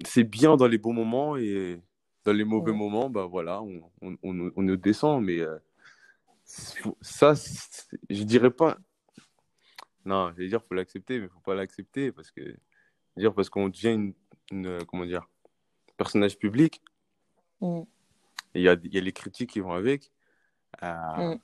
C'est 0.07 0.25
bien 0.25 0.57
dans 0.57 0.67
les 0.67 0.79
bons 0.79 0.95
moments 0.95 1.37
et 1.37 1.79
dans 2.25 2.33
les 2.33 2.45
mauvais 2.45 2.73
moments, 2.73 3.09
bah 3.09 3.27
voilà, 3.27 3.63
on, 3.63 3.83
on, 4.03 4.17
on, 4.23 4.53
on 4.55 4.63
descend, 4.75 5.25
mais 5.25 5.41
euh, 5.41 5.59
ça, 6.45 7.35
je 7.35 8.23
dirais 8.25 8.51
pas. 8.51 8.79
Non, 10.05 10.31
je 10.33 10.37
vais 10.37 10.49
dire, 10.49 10.63
faut 10.63 10.75
l'accepter, 10.75 11.19
mais 11.19 11.29
faut 11.29 11.41
pas 11.41 11.55
l'accepter 11.55 12.13
parce 12.13 12.31
que, 12.31 12.57
dire, 13.17 13.35
parce 13.35 13.51
qu'on 13.51 13.69
devient 13.69 14.13
une, 14.51 14.85
comment 14.87 15.05
dire, 15.05 15.29
personnage 15.97 16.39
public. 16.39 16.83
Mm. 17.61 17.83
Il 18.55 18.63
y, 18.63 18.69
a, 18.69 18.77
y 18.83 18.99
a 18.99 19.01
les 19.01 19.13
critiques 19.13 19.51
qui 19.51 19.61
vont 19.61 19.73
avec. 19.73 20.11
Euh, 20.83 21.35
mm. 21.35 21.41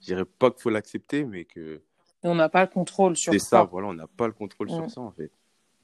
Je 0.00 0.06
dirais 0.06 0.24
pas 0.24 0.50
qu'il 0.50 0.62
faut 0.62 0.70
l'accepter, 0.70 1.24
mais 1.24 1.44
que. 1.44 1.82
On 2.22 2.34
n'a 2.34 2.48
pas 2.48 2.62
le 2.62 2.70
contrôle 2.70 3.16
sur 3.16 3.32
ça. 3.32 3.38
C'est 3.38 3.44
ça, 3.44 3.64
voilà, 3.64 3.88
on 3.88 3.94
n'a 3.94 4.06
pas 4.06 4.26
le 4.26 4.32
contrôle 4.32 4.70
sur 4.70 4.84
mm. 4.84 4.88
ça, 4.88 5.00
en 5.00 5.10
fait. 5.12 5.32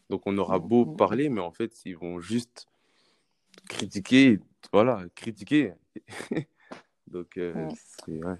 Donc 0.08 0.22
on 0.26 0.38
aura 0.38 0.58
beau 0.58 0.86
parler, 0.86 1.28
mais 1.28 1.40
en 1.40 1.50
fait, 1.50 1.84
ils 1.84 1.96
vont 1.96 2.20
juste 2.20 2.66
critiquer, 3.68 4.40
voilà, 4.72 5.02
critiquer. 5.14 5.74
donc, 7.06 7.36
euh, 7.36 7.68
c'est, 8.04 8.22
ouais. 8.22 8.36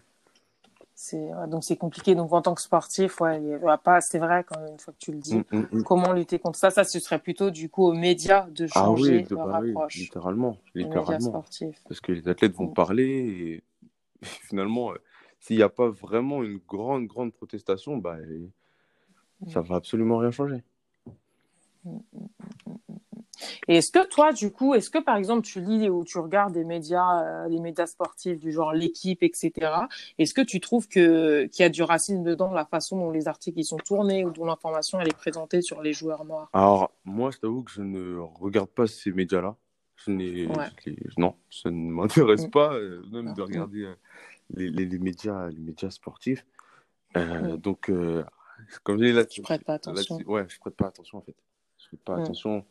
Donc 1.49 1.65
c'est 1.65 1.77
compliqué. 1.77 2.15
Donc 2.15 2.33
en 2.33 2.43
tant 2.43 2.55
que 2.55 2.61
sportif, 2.61 3.21
ouais, 3.21 3.41
il 3.41 3.49
y 3.49 3.55
a 3.55 3.79
pas, 3.79 4.01
c'est 4.01 4.19
vrai 4.19 4.45
quand 4.45 4.61
une 4.67 4.79
fois 4.79 4.93
que 4.93 4.99
tu 4.99 5.13
le 5.13 5.19
dis. 5.19 5.37
Mm, 5.37 5.45
mm, 5.53 5.67
mm. 5.73 5.83
Comment 5.85 6.13
lutter 6.13 6.39
contre 6.39 6.59
ça? 6.59 6.71
Ça, 6.71 6.85
ce 6.85 6.99
serait 6.99 7.21
plutôt 7.21 7.51
du 7.51 7.69
coup 7.69 7.85
aux 7.85 7.95
médias 7.95 8.49
de 8.51 8.67
changer 8.67 9.19
ah 9.19 9.21
oui, 9.21 9.23
de, 9.23 9.35
leur 9.35 9.47
bah 9.47 9.59
approche. 9.59 9.95
littéralement, 9.95 10.59
littéralement. 10.75 11.45
Parce 11.89 12.01
que 12.01 12.13
les 12.13 12.27
athlètes 12.29 12.55
vont 12.55 12.69
parler 12.69 13.07
et 13.07 13.63
finalement, 14.23 14.93
euh, 14.93 14.97
s'il 15.39 15.57
n'y 15.57 15.63
a 15.63 15.69
pas 15.69 15.89
vraiment 15.89 16.43
une 16.43 16.59
grande, 16.59 17.07
grande 17.07 17.33
protestation, 17.33 17.97
bah, 17.97 18.17
ça 19.47 19.61
va 19.61 19.77
absolument 19.77 20.19
rien 20.19 20.33
changer. 20.33 20.63
Et 23.69 23.77
est-ce 23.77 23.91
que 23.91 24.07
toi, 24.07 24.33
du 24.33 24.51
coup, 24.51 24.75
est-ce 24.75 24.91
que 24.91 24.99
par 24.99 25.17
exemple 25.17 25.43
tu 25.43 25.61
lis 25.61 25.89
ou 25.89 26.05
tu 26.05 26.19
regardes 26.19 26.55
des 26.55 26.65
médias, 26.65 27.23
euh, 27.23 27.49
les 27.49 27.61
médias 27.61 27.87
sportifs 27.87 28.41
du 28.41 28.53
genre 28.53 28.73
l'équipe, 28.73 29.23
etc. 29.23 29.73
Est-ce 30.19 30.35
que 30.35 30.41
tu 30.41 30.61
trouves 30.61 30.89
que 30.89 31.47
qu'il 31.47 31.63
y 31.63 31.67
a 31.67 31.69
du 31.69 31.83
racisme 31.83 32.23
dedans, 32.23 32.53
la 32.53 32.65
façon 32.65 32.99
dont 32.99 33.11
les 33.11 33.29
articles 33.29 33.63
sont 33.65 33.77
tournés 33.77 34.25
ou 34.25 34.31
dont 34.31 34.45
l'information 34.45 35.01
elle 35.01 35.09
est 35.09 35.17
présentée 35.17 35.63
sur 35.63 35.83
les 35.83 35.93
joueurs 35.93 36.25
noirs? 36.25 36.49
Alors 36.53 36.91
moi, 37.05 37.31
je 37.31 37.39
t'avoue 37.39 37.63
que 37.63 37.71
je 37.71 37.83
ne 37.83 38.19
regarde 38.19 38.69
pas 38.69 38.87
ces 38.87 39.13
médias-là. 39.13 39.57
Je 39.97 40.13
n'ai, 40.13 40.49
non, 41.17 41.35
ça 41.51 41.71
ne 41.71 41.91
m'intéresse 41.91 42.47
mm. 42.47 42.51
pas 42.51 42.73
euh, 42.75 43.03
même 43.11 43.35
de 43.35 43.43
regarder 43.43 43.83
euh, 43.83 43.95
les, 44.55 44.71
les, 44.71 44.99
médias, 44.99 45.49
les 45.49 45.59
médias 45.59 45.91
sportifs. 45.91 46.47
Mm. 47.17 47.57
Donc, 47.57 47.91
comme 48.83 48.99
je 48.99 49.05
dis 49.05 49.13
là, 49.13 49.25
tu 49.25 49.43
prêtes 49.43 49.65
pas 49.65 49.75
attention. 49.75 50.19
Ouais, 50.27 50.47
je 50.49 50.59
prête 50.59 50.77
pas 50.77 50.87
attention 50.87 51.19
en 51.19 51.23
fait. 51.23 51.35
Je 51.79 51.89
prête 51.89 52.01
pas 52.05 52.17
mm. 52.17 52.23
attention. 52.23 52.65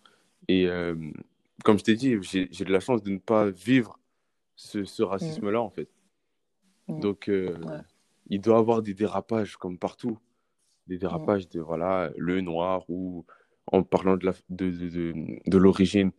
Et 0.47 0.67
euh, 0.67 0.95
comme 1.63 1.77
je 1.77 1.83
t'ai 1.83 1.95
dit, 1.95 2.15
j'ai 2.21 2.47
de 2.47 2.71
la 2.71 2.79
chance 2.79 3.03
de 3.03 3.11
ne 3.11 3.17
pas 3.17 3.49
vivre 3.49 3.99
ce, 4.55 4.83
ce 4.83 5.03
racisme-là, 5.03 5.61
en 5.61 5.69
fait. 5.69 5.89
Mm. 6.87 6.99
Donc, 6.99 7.29
euh, 7.29 7.57
il 8.29 8.41
doit 8.41 8.57
y 8.57 8.59
avoir 8.59 8.81
des 8.81 8.93
dérapages 8.93 9.57
comme 9.57 9.77
partout. 9.77 10.17
Des 10.87 10.97
dérapages 10.97 11.49
de, 11.49 11.59
voilà, 11.59 12.11
le 12.17 12.39
noir 12.39 12.85
ou, 12.87 13.25
en 13.71 13.83
parlant 13.83 14.15
de 14.15 14.25
l'origine. 15.57 16.11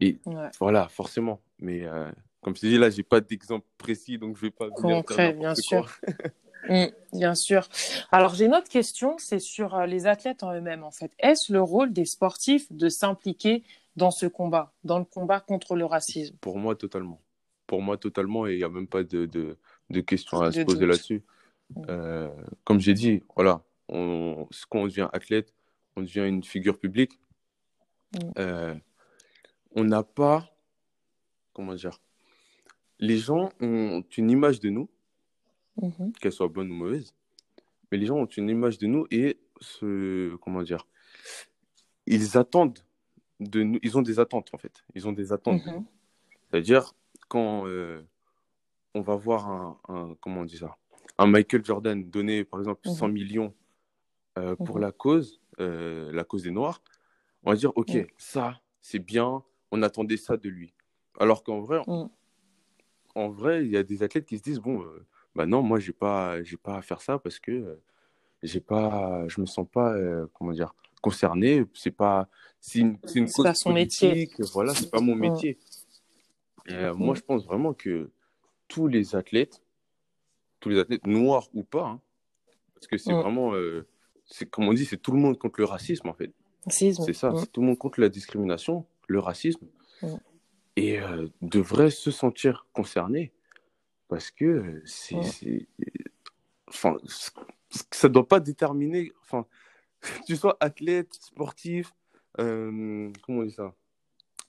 De, 0.00 0.06
de, 0.06 0.06
Et 0.06 0.20
voilà, 0.58 0.88
forcément. 0.88 1.42
Mais 1.58 1.84
comme 2.40 2.56
je 2.56 2.62
te 2.62 2.66
dis, 2.66 2.78
là, 2.78 2.88
j'ai 2.88 3.02
pas 3.02 3.20
d'exemple 3.20 3.66
précis, 3.76 4.16
donc 4.16 4.36
je 4.36 4.42
vais 4.42 4.50
pas. 4.50 4.70
Concret, 4.70 5.34
bien 5.34 5.54
sûr. 5.54 5.90
Mm, 6.68 6.86
bien 7.12 7.34
sûr. 7.34 7.68
Alors 8.12 8.34
j'ai 8.34 8.46
une 8.46 8.54
autre 8.54 8.68
question, 8.68 9.16
c'est 9.18 9.38
sur 9.38 9.74
euh, 9.74 9.86
les 9.86 10.06
athlètes 10.06 10.42
en 10.42 10.54
eux-mêmes 10.54 10.84
en 10.84 10.90
fait. 10.90 11.12
Est-ce 11.18 11.52
le 11.52 11.62
rôle 11.62 11.92
des 11.92 12.04
sportifs 12.04 12.70
de 12.70 12.88
s'impliquer 12.88 13.64
dans 13.96 14.10
ce 14.10 14.26
combat, 14.26 14.72
dans 14.84 14.98
le 14.98 15.04
combat 15.04 15.40
contre 15.40 15.74
le 15.74 15.84
racisme? 15.84 16.36
Pour 16.40 16.58
moi 16.58 16.74
totalement. 16.76 17.20
Pour 17.66 17.82
moi 17.82 17.96
totalement 17.96 18.46
et 18.46 18.54
il 18.54 18.58
n'y 18.58 18.64
a 18.64 18.68
même 18.68 18.88
pas 18.88 19.02
de, 19.02 19.26
de, 19.26 19.56
de 19.90 20.00
questions 20.00 20.40
à 20.40 20.52
se 20.52 20.60
poser 20.60 20.86
là-dessus. 20.86 21.22
Mm. 21.74 21.82
Euh, 21.88 22.28
comme 22.64 22.80
j'ai 22.80 22.94
dit, 22.94 23.22
voilà, 23.34 23.62
on, 23.88 24.46
quand 24.68 24.80
on 24.80 24.86
devient 24.86 25.08
athlète, 25.12 25.54
on 25.96 26.02
devient 26.02 26.26
une 26.26 26.44
figure 26.44 26.78
publique. 26.78 27.18
Mm. 28.12 28.18
Euh, 28.38 28.74
on 29.74 29.84
n'a 29.84 30.02
pas, 30.02 30.48
comment 31.52 31.74
dire, 31.74 32.00
les 32.98 33.18
gens 33.18 33.50
ont 33.60 34.02
une 34.16 34.30
image 34.30 34.60
de 34.60 34.68
nous, 34.68 34.90
mhm. 35.80 36.12
qu'elle 36.20 36.32
soit 36.32 36.48
bonne 36.48 36.70
ou 36.70 36.74
mauvaise, 36.74 37.14
mais 37.90 37.98
les 37.98 38.06
gens 38.06 38.16
ont 38.16 38.26
une 38.26 38.48
image 38.48 38.78
de 38.78 38.86
nous 38.86 39.06
et 39.10 39.38
ce, 39.60 40.34
comment 40.36 40.62
dire, 40.62 40.86
ils 42.06 42.36
attendent 42.38 42.78
de 43.40 43.62
nous, 43.62 43.78
ils 43.82 43.96
ont 43.96 44.02
des 44.02 44.18
attentes 44.18 44.52
en 44.52 44.58
fait, 44.58 44.84
ils 44.94 45.08
ont 45.08 45.12
des 45.12 45.32
attentes. 45.32 45.64
Mhm. 45.66 45.84
C'est-à-dire 46.50 46.94
quand 47.28 47.66
euh, 47.66 48.02
on 48.94 49.00
va 49.00 49.16
voir 49.16 49.48
un, 49.88 50.16
comment 50.20 50.40
on 50.40 50.44
dit 50.44 50.58
ça, 50.58 50.76
un 51.18 51.26
Michael 51.26 51.64
Jordan 51.64 52.02
donner 52.08 52.44
par 52.44 52.60
exemple 52.60 52.88
100 52.88 53.08
mhm. 53.08 53.14
millions 53.14 53.54
euh, 54.38 54.56
pour 54.56 54.78
la 54.78 54.92
cause, 54.92 55.40
euh, 55.60 56.12
la 56.12 56.24
cause 56.24 56.42
des 56.42 56.50
Noirs, 56.50 56.82
on 57.44 57.50
va 57.50 57.56
dire 57.56 57.72
ok, 57.76 58.06
ça 58.16 58.60
c'est 58.80 58.98
bien, 58.98 59.42
on 59.70 59.82
attendait 59.82 60.16
ça 60.16 60.36
de 60.36 60.48
lui. 60.48 60.74
Alors 61.18 61.42
qu'en 61.42 61.60
vrai, 61.60 61.82
en 63.14 63.28
vrai, 63.28 63.64
il 63.64 63.70
y 63.70 63.76
a 63.76 63.82
des 63.82 64.02
athlètes 64.02 64.26
qui 64.26 64.38
se 64.38 64.42
disent 64.42 64.60
bon, 64.60 64.82
euh, 64.82 65.06
bah 65.34 65.46
non, 65.46 65.62
moi, 65.62 65.78
j'ai 65.78 65.92
pas, 65.92 66.42
j'ai 66.42 66.56
pas 66.56 66.78
à 66.78 66.82
faire 66.82 67.00
ça 67.00 67.18
parce 67.18 67.38
que 67.38 67.78
j'ai 68.42 68.60
pas, 68.60 69.26
je 69.28 69.40
me 69.40 69.46
sens 69.46 69.66
pas, 69.70 69.92
euh, 69.94 70.26
comment 70.34 70.52
dire, 70.52 70.74
concerné. 71.02 71.64
C'est 71.74 71.90
pas, 71.90 72.28
c'est 72.60 72.80
une, 72.80 72.98
c'est 73.04 73.18
une 73.18 73.30
pas 73.30 73.54
son 73.54 73.72
métier. 73.72 74.30
Voilà, 74.52 74.74
c'est 74.74 74.90
pas 74.90 75.00
mon 75.00 75.14
métier. 75.14 75.58
Moi, 76.68 77.14
je 77.14 77.20
pense 77.20 77.44
vraiment 77.46 77.74
que 77.74 78.10
tous 78.68 78.86
les 78.86 79.16
athlètes, 79.16 79.62
tous 80.60 80.68
les 80.68 80.78
athlètes 80.78 81.06
noirs 81.06 81.48
ou 81.54 81.64
pas, 81.64 81.86
hein, 81.86 82.00
parce 82.74 82.86
que 82.86 82.98
c'est 82.98 83.12
vraiment, 83.12 83.52
c'est 84.26 84.48
comme 84.48 84.68
on 84.68 84.72
dit, 84.72 84.84
c'est 84.84 84.96
tout 84.96 85.12
le 85.12 85.18
monde 85.18 85.38
contre 85.38 85.60
le 85.60 85.66
racisme 85.66 86.08
en 86.08 86.14
fait. 86.14 86.32
C'est 86.68 86.92
ça, 86.92 87.32
c'est 87.36 87.50
tout 87.50 87.60
le 87.60 87.68
monde 87.68 87.78
contre 87.78 88.00
la 88.00 88.08
discrimination, 88.08 88.86
le 89.08 89.18
racisme 89.18 89.66
et 90.76 91.00
devrait 91.42 91.90
se 91.90 92.10
sentir 92.10 92.66
concerné 92.72 93.32
parce 94.10 94.32
que 94.32 94.82
c'est, 94.84 95.68
enfin, 96.66 96.96
ça 97.92 98.08
doit 98.08 98.26
pas 98.26 98.40
déterminer, 98.40 99.12
enfin, 99.22 99.46
tu 100.26 100.36
sois 100.36 100.56
athlète, 100.58 101.14
sportif, 101.14 101.94
euh, 102.40 103.10
comment 103.22 103.38
on 103.38 103.44
dit 103.44 103.52
ça, 103.52 103.72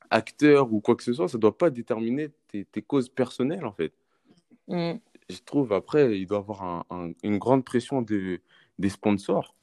acteur 0.10 0.74
ou 0.74 0.82
quoi 0.82 0.96
que 0.96 1.04
ce 1.04 1.14
soit, 1.14 1.28
ça 1.28 1.38
doit 1.38 1.56
pas 1.56 1.70
déterminer 1.70 2.32
tes, 2.48 2.66
tes 2.66 2.82
causes 2.82 3.08
personnelles 3.08 3.66
en 3.66 3.72
fait. 3.72 3.94
Mm. 4.68 4.94
Je 5.30 5.40
trouve 5.46 5.74
après, 5.74 6.20
il 6.20 6.26
doit 6.26 6.40
y 6.40 6.42
avoir 6.42 6.64
un, 6.90 7.12
une 7.22 7.38
grande 7.38 7.64
pression 7.64 8.02
de, 8.02 8.42
des 8.80 8.90
sponsors. 8.90 9.54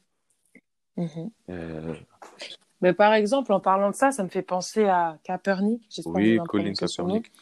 Mm-hmm. 0.97 1.31
Euh, 1.51 1.95
mais 2.81 2.93
par 2.93 3.15
exemple, 3.15 3.53
en 3.53 3.61
parlant 3.61 3.91
de 3.91 3.97
ça, 3.97 4.13
ça 4.13 4.23
me 4.23 4.29
fait 4.29 4.43
penser 4.43 4.85
à 4.85 5.19
Kaepernick. 5.25 5.83
Oui, 6.07 6.39
Colin 6.47 6.73
Kaepernick. 6.73 7.33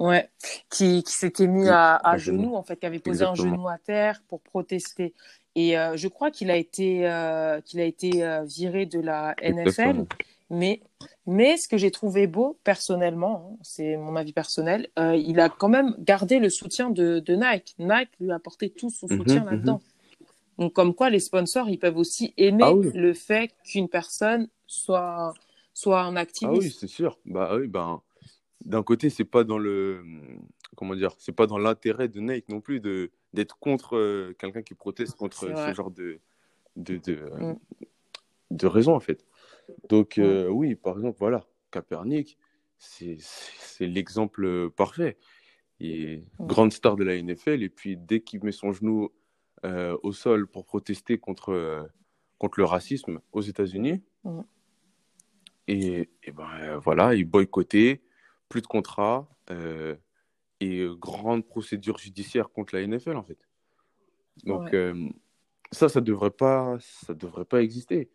Ouais, 0.00 0.30
qui, 0.70 1.02
qui 1.02 1.12
s'était 1.12 1.46
mis 1.46 1.68
à, 1.68 1.94
à, 1.96 2.16
genoux, 2.16 2.54
en 2.54 2.62
fait, 2.62 2.80
qui 2.80 2.86
avait 2.86 3.00
posé 3.00 3.22
un 3.22 3.34
genou 3.34 3.68
à 3.68 3.76
terre 3.76 4.22
pour 4.28 4.40
protester. 4.40 5.12
Et 5.56 5.78
euh, 5.78 5.94
je 5.98 6.08
crois 6.08 6.30
qu'il 6.30 6.50
a 6.50 6.56
été, 6.56 7.06
euh, 7.06 7.60
qu'il 7.60 7.80
a 7.80 7.84
été 7.84 8.24
euh, 8.24 8.42
viré 8.44 8.86
de 8.86 8.98
la 8.98 9.34
NFL. 9.42 10.06
Mais, 10.48 10.80
mais 11.26 11.58
ce 11.58 11.68
que 11.68 11.76
j'ai 11.76 11.90
trouvé 11.90 12.26
beau, 12.26 12.58
personnellement, 12.64 13.50
hein, 13.52 13.58
c'est 13.62 13.98
mon 13.98 14.16
avis 14.16 14.32
personnel, 14.32 14.88
il 14.96 15.38
a 15.38 15.50
quand 15.50 15.68
même 15.68 15.94
gardé 15.98 16.38
le 16.38 16.48
soutien 16.48 16.88
de, 16.88 17.20
de 17.20 17.34
Nike. 17.34 17.74
Nike 17.78 18.10
lui 18.20 18.30
a 18.32 18.36
apporté 18.36 18.70
tout 18.70 18.88
son 18.88 19.06
mhm, 19.08 19.18
soutien 19.18 19.40
mhm. 19.44 19.50
là-dedans. 19.50 19.80
Donc, 20.56 20.72
comme 20.72 20.94
quoi, 20.94 21.10
les 21.10 21.20
sponsors, 21.20 21.68
ils 21.68 21.78
peuvent 21.78 21.98
aussi 21.98 22.32
aimer 22.38 22.64
ah 22.64 22.72
le 22.94 23.12
fait 23.12 23.52
qu'une 23.64 23.88
personne 23.88 24.48
soit, 24.66 25.34
soit 25.74 26.00
un 26.00 26.16
activiste. 26.16 26.62
Ah 26.62 26.64
oui, 26.64 26.76
c'est 26.78 26.86
sûr. 26.86 27.18
Bah 27.26 27.50
oui, 27.54 27.68
ben, 27.68 28.00
d'un 28.64 28.82
côté, 28.82 29.10
c'est 29.10 29.24
pas 29.24 29.44
dans 29.44 29.58
le, 29.58 30.04
comment 30.76 30.94
dire, 30.94 31.14
c'est 31.18 31.32
pas 31.32 31.46
dans 31.46 31.58
l'intérêt 31.58 32.08
de 32.08 32.20
Nike 32.20 32.48
non 32.48 32.60
plus 32.60 32.80
de 32.80 33.10
d'être 33.32 33.58
contre 33.58 33.96
euh, 33.96 34.34
quelqu'un 34.38 34.62
qui 34.62 34.74
proteste 34.74 35.16
contre 35.16 35.36
ce 35.38 35.74
genre 35.74 35.90
de 35.90 36.20
de, 36.76 36.98
de, 36.98 37.12
euh, 37.14 37.52
mm. 37.52 37.58
de 38.50 38.66
raison 38.66 38.94
en 38.94 39.00
fait. 39.00 39.24
Donc 39.88 40.18
mm. 40.18 40.22
euh, 40.22 40.48
oui, 40.48 40.74
par 40.74 40.96
exemple, 40.96 41.16
voilà, 41.18 41.46
Kaepernick, 41.70 42.38
c'est 42.78 43.18
l'exemple 43.80 44.70
parfait. 44.70 45.16
Il 45.78 45.90
est 45.90 46.16
mm. 46.38 46.46
grande 46.46 46.72
star 46.72 46.96
de 46.96 47.04
la 47.04 47.20
NFL 47.20 47.62
et 47.62 47.68
puis 47.70 47.96
dès 47.96 48.20
qu'il 48.20 48.42
met 48.44 48.52
son 48.52 48.72
genou 48.72 49.10
au 50.02 50.12
sol 50.12 50.46
pour 50.46 50.64
protester 50.64 51.18
contre, 51.18 51.86
contre 52.38 52.60
le 52.60 52.64
racisme 52.64 53.20
aux 53.32 53.42
États-Unis, 53.42 54.02
et, 55.70 56.08
ben 56.34 56.48
euh, 56.60 56.78
voilà, 56.78 57.14
il 57.14 57.24
boycottait, 57.24 58.00
plus 58.50 58.60
de 58.60 58.66
contrats 58.66 59.26
euh, 59.50 59.96
et 60.60 60.80
euh, 60.80 60.94
grande 60.94 61.46
procédure 61.46 61.96
judiciaire 61.96 62.50
contre 62.50 62.76
la 62.76 62.86
NFL 62.86 63.16
en 63.16 63.22
fait. 63.22 63.38
Donc 64.44 64.74
ça, 65.72 65.88
ça 65.88 66.00
devrait 66.00 66.30
pas, 66.30 66.76
ça 66.80 67.14
devrait 67.14 67.44
pas 67.44 67.62
exister. 67.62 68.10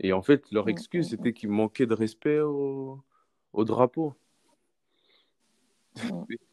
Et 0.00 0.12
en 0.12 0.22
fait, 0.22 0.50
leur 0.50 0.68
excuse 0.68 1.10
c'était 1.10 1.32
qu'il 1.32 1.50
manquait 1.50 1.86
de 1.86 1.94
respect 1.94 2.40
au, 2.40 3.04
au 3.52 3.64
drapeau. 3.64 4.14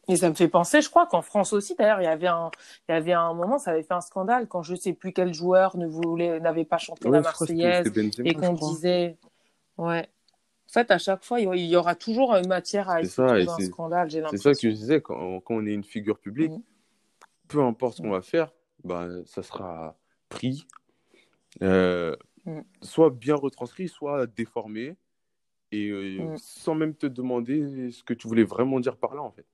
Et 0.08 0.16
ça 0.16 0.28
me 0.28 0.34
fait 0.34 0.48
penser, 0.48 0.82
je 0.82 0.90
crois 0.90 1.06
qu'en 1.06 1.22
France 1.22 1.52
aussi, 1.52 1.74
d'ailleurs, 1.76 2.00
il 2.00 2.04
y 2.04 2.08
avait 2.08 2.26
un, 2.26 2.50
il 2.88 2.92
y 2.92 2.94
avait 2.94 3.12
un 3.12 3.32
moment, 3.34 3.58
ça 3.58 3.70
avait 3.70 3.82
fait 3.82 3.94
un 3.94 4.00
scandale 4.00 4.48
quand 4.48 4.62
je 4.62 4.74
sais 4.74 4.92
plus 4.92 5.12
quel 5.12 5.32
joueur 5.32 5.76
ne 5.76 5.86
voulait, 5.86 6.40
n'avait 6.40 6.64
pas 6.64 6.78
chanté 6.78 7.08
la 7.08 7.20
Marseillaise 7.20 7.90
et 8.24 8.34
qu'on 8.34 8.52
disait, 8.52 9.16
ouais, 9.76 10.08
en 10.68 10.70
fait, 10.70 10.90
à 10.90 10.98
chaque 10.98 11.24
fois, 11.24 11.40
il 11.40 11.64
y 11.64 11.76
aura 11.76 11.94
toujours 11.94 12.34
une 12.34 12.46
matière 12.46 12.90
à 12.90 13.02
ça, 13.04 13.24
un 13.24 13.46
scandale, 13.60 14.10
C'est 14.10 14.36
ça 14.36 14.52
que 14.52 14.60
je 14.60 14.68
disais, 14.68 15.00
quand, 15.00 15.40
on 15.48 15.66
est 15.66 15.72
une 15.72 15.84
figure 15.84 16.18
publique, 16.18 16.52
mm. 16.52 16.62
peu 17.48 17.62
importe 17.62 17.96
ce 17.96 18.02
qu'on 18.02 18.10
va 18.10 18.20
faire, 18.20 18.52
bah, 18.84 19.08
ça 19.24 19.42
sera 19.42 19.96
pris, 20.28 20.66
euh, 21.62 22.14
mm. 22.44 22.60
soit 22.82 23.08
bien 23.08 23.34
retranscrit, 23.34 23.88
soit 23.88 24.26
déformé, 24.26 24.96
et 25.72 25.88
euh, 25.88 26.34
sans 26.36 26.74
même 26.74 26.94
te 26.94 27.06
demander 27.06 27.90
ce 27.90 28.02
que 28.02 28.12
tu 28.12 28.28
voulais 28.28 28.44
vraiment 28.44 28.78
dire 28.78 28.98
par 28.98 29.14
là, 29.14 29.22
en 29.22 29.30
fait. 29.30 29.46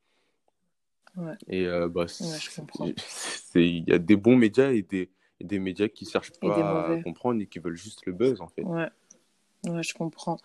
Ouais. 1.16 1.34
Et 1.46 1.64
euh, 1.66 1.88
bah, 1.88 2.06
il 3.54 3.84
y 3.88 3.92
a 3.92 3.98
des 3.98 4.16
bons 4.16 4.36
médias 4.36 4.72
et 4.72 4.82
des, 4.82 5.12
des 5.40 5.60
médias 5.60 5.86
qui 5.86 6.06
ne 6.06 6.10
cherchent 6.10 6.32
pas 6.40 6.88
à 6.88 7.02
comprendre 7.02 7.40
et 7.40 7.46
qui 7.46 7.60
veulent 7.60 7.76
juste 7.76 8.04
le 8.04 8.12
buzz, 8.12 8.40
en 8.40 8.48
fait. 8.48 8.62
Ouais. 8.62 8.88
Ouais, 9.66 9.82
je 9.82 9.94
comprends. 9.94 10.38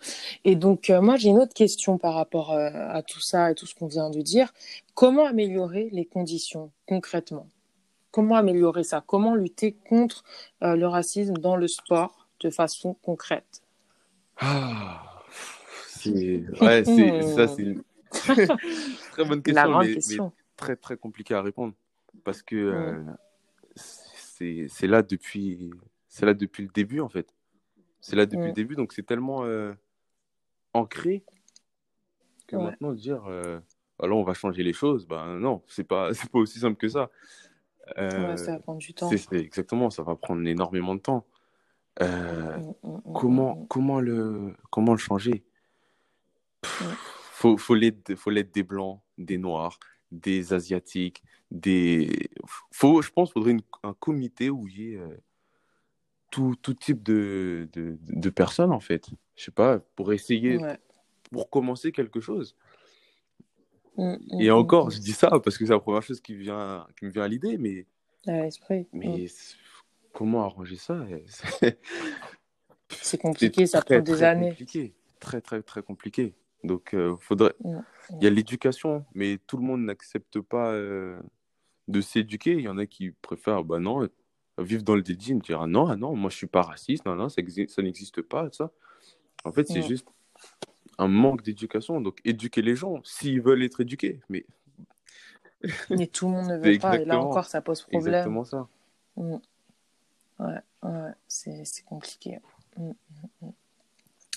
Et 0.44 0.56
donc, 0.56 0.88
euh, 0.88 1.00
moi, 1.00 1.16
j'ai 1.16 1.28
une 1.28 1.38
autre 1.38 1.52
question 1.52 1.98
par 1.98 2.14
rapport 2.14 2.52
euh, 2.52 2.70
à 2.72 3.02
tout 3.02 3.20
ça 3.20 3.50
et 3.50 3.54
tout 3.54 3.66
ce 3.66 3.74
qu'on 3.74 3.86
vient 3.86 4.10
de 4.10 4.20
dire. 4.22 4.52
Comment 4.94 5.26
améliorer 5.26 5.88
les 5.92 6.04
conditions 6.04 6.70
concrètement? 6.86 7.46
Comment 8.10 8.36
améliorer 8.36 8.82
ça? 8.82 9.02
Comment 9.06 9.34
lutter 9.34 9.72
contre 9.72 10.24
euh, 10.62 10.74
le 10.74 10.86
racisme 10.86 11.34
dans 11.34 11.56
le 11.56 11.68
sport 11.68 12.28
de 12.40 12.50
façon 12.50 12.94
concrète? 13.02 13.62
Ah, 14.38 15.02
c'est 15.86 16.44
ouais, 16.60 16.84
ça, 16.84 17.46
c'est 17.48 17.62
une 17.62 17.82
très 18.10 19.24
bonne 19.24 19.42
question, 19.42 19.78
mais, 19.78 19.94
question. 19.94 20.32
très 20.56 20.76
très 20.76 20.96
compliqué 20.96 21.34
à 21.34 21.42
répondre 21.42 21.74
parce 22.24 22.42
que 22.42 23.04
mm. 24.36 24.66
c'est 24.68 24.86
là 24.86 25.02
depuis 25.02 25.70
c'est 26.08 26.24
là 26.24 26.32
depuis 26.32 26.64
le 26.64 26.70
début 26.74 27.00
en 27.00 27.08
fait. 27.10 27.32
C'est 28.00 28.16
là 28.16 28.26
depuis 28.26 28.46
le 28.46 28.52
début, 28.52 28.76
donc 28.76 28.92
c'est 28.92 29.02
tellement 29.02 29.44
euh, 29.44 29.72
ancré 30.72 31.24
que 32.46 32.56
maintenant 32.56 32.92
dire 32.92 33.24
euh, 33.26 33.60
alors 34.02 34.18
on 34.18 34.24
va 34.24 34.34
changer 34.34 34.62
les 34.62 34.72
choses, 34.72 35.06
ben 35.06 35.38
non, 35.38 35.62
c'est 35.68 35.84
pas, 35.84 36.10
pas 36.32 36.38
aussi 36.38 36.58
simple 36.60 36.76
que 36.76 36.88
ça. 36.88 37.10
Euh, 37.98 38.36
ça 38.36 38.52
va 38.52 38.60
prendre 38.60 38.78
du 38.78 38.94
temps. 38.94 39.10
C'est, 39.10 39.32
exactement, 39.32 39.90
ça 39.90 40.02
va 40.02 40.16
prendre 40.16 40.46
énormément 40.46 40.94
de 40.94 41.00
temps. 41.00 41.26
Mm, 42.00 42.04
mm, 42.04 42.72
mm, 42.82 43.12
comment, 43.14 43.66
comment, 43.68 44.00
le, 44.00 44.54
comment 44.70 44.92
le 44.92 44.98
changer? 44.98 45.44
Faut, 46.64 47.56
faut 47.56 47.76
faut 48.16 48.32
des 48.32 48.62
blancs, 48.62 49.00
des 49.18 49.38
noirs, 49.38 49.78
des 50.10 50.52
asiatiques, 50.52 51.22
des. 51.50 52.30
Faut, 52.70 53.02
je 53.02 53.10
pense 53.10 53.32
qu'il 53.32 53.42
faudrait 53.42 53.56
un 53.82 53.94
comité 53.94 54.50
où 54.50 54.68
il 54.68 54.78
y 54.78 54.94
ait 54.94 55.00
tout, 56.30 56.54
tout 56.60 56.74
type 56.74 57.02
de, 57.02 57.68
de, 57.72 57.98
de, 58.00 58.30
personnes, 58.30 58.72
en 58.72 58.80
fait. 58.80 59.08
Je 59.36 59.44
sais 59.44 59.50
pas, 59.50 59.80
pour 59.96 60.12
essayer, 60.12 60.58
pour 61.30 61.50
commencer 61.50 61.92
quelque 61.92 62.20
chose. 62.20 62.56
Mm, 63.96 64.12
mm, 64.12 64.40
et 64.40 64.50
encore, 64.50 64.88
mm, 64.88 64.90
je 64.92 64.98
dis 65.00 65.12
ça 65.12 65.28
parce 65.30 65.58
que 65.58 65.66
c'est 65.66 65.72
la 65.72 65.80
première 65.80 66.02
chose 66.02 66.20
qui, 66.20 66.34
vient, 66.34 66.86
qui 66.98 67.06
me 67.06 67.10
vient 67.10 67.24
à 67.24 67.28
l'idée, 67.28 67.58
mais. 67.58 67.86
Mais 68.92 69.26
comment 70.12 70.44
arranger 70.44 70.76
ça? 70.76 71.06
C'est 73.02 73.18
compliqué, 73.18 73.66
ça 73.66 73.82
prend 73.82 74.00
des 74.00 74.22
années. 74.22 74.50
Compliqué. 74.50 74.94
Très, 75.20 75.40
très, 75.40 75.62
très 75.62 75.82
compliqué. 75.82 76.34
Donc, 76.64 76.92
euh, 76.92 77.16
faudrait. 77.20 77.54
Il 77.64 78.22
y 78.22 78.26
a 78.26 78.30
l'éducation, 78.30 79.04
mais 79.14 79.38
tout 79.46 79.56
le 79.56 79.62
monde 79.62 79.82
n'accepte 79.82 80.40
pas 80.40 80.72
euh, 80.72 81.20
de 81.88 82.00
s'éduquer. 82.00 82.54
Il 82.54 82.62
y 82.62 82.68
en 82.68 82.78
a 82.78 82.86
qui 82.86 83.12
préfèrent, 83.22 83.64
bah 83.64 83.78
non, 83.78 84.08
vivre 84.62 84.82
dans 84.82 84.94
le 84.94 85.02
dédit, 85.02 85.34
me 85.34 85.40
dire 85.40 85.60
ah 85.62 85.66
non, 85.66 85.88
ah 85.88 85.96
non, 85.96 86.14
moi 86.14 86.30
je 86.30 86.36
suis 86.36 86.46
pas 86.46 86.62
raciste, 86.62 87.04
non, 87.06 87.14
non, 87.14 87.28
ça, 87.28 87.42
ça 87.68 87.82
n'existe 87.82 88.22
pas, 88.22 88.48
ça. 88.52 88.70
En 89.44 89.52
fait, 89.52 89.66
c'est 89.66 89.82
juste 89.82 90.06
un 90.98 91.08
manque 91.08 91.42
d'éducation. 91.42 92.00
Donc, 92.00 92.20
éduquer 92.24 92.62
les 92.62 92.76
gens 92.76 93.00
s'ils 93.04 93.40
veulent 93.40 93.62
être 93.62 93.80
éduqués. 93.80 94.20
Mais, 94.28 94.44
mais 95.90 96.06
tout 96.06 96.26
le 96.26 96.32
monde 96.32 96.48
ne 96.48 96.56
veut 96.58 96.78
pas. 96.78 96.98
Et 96.98 97.04
là 97.04 97.18
encore, 97.18 97.46
ça 97.46 97.60
pose 97.60 97.82
problème. 97.82 98.14
Exactement 98.14 98.44
ça. 98.44 98.68
Mm. 99.16 99.36
Ouais, 100.38 100.60
ouais 100.82 101.10
c'est 101.26 101.84
compliqué. 101.84 102.38
Mm, 102.76 102.90
mm, 103.42 103.50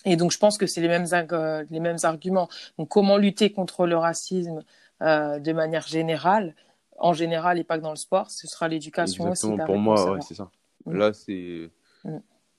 et 0.05 0.15
donc, 0.17 0.31
je 0.31 0.37
pense 0.37 0.57
que 0.57 0.67
c'est 0.67 0.81
les 0.81 0.89
mêmes, 0.89 1.05
euh, 1.13 1.63
les 1.69 1.79
mêmes 1.79 1.97
arguments. 2.03 2.49
Donc, 2.77 2.89
comment 2.89 3.17
lutter 3.17 3.51
contre 3.51 3.85
le 3.85 3.97
racisme 3.97 4.63
euh, 5.01 5.39
de 5.39 5.53
manière 5.53 5.87
générale, 5.87 6.55
en 6.99 7.13
général 7.13 7.59
et 7.59 7.63
pas 7.63 7.77
que 7.77 7.83
dans 7.83 7.89
le 7.89 7.95
sport, 7.95 8.31
ce 8.31 8.47
sera 8.47 8.67
l'éducation 8.67 9.29
aussi. 9.31 9.47
Pour 9.65 9.77
moi, 9.77 10.13
ouais, 10.13 10.21
c'est 10.21 10.35
ça. 10.35 10.49
Là, 10.85 11.13
c'est. 11.13 11.71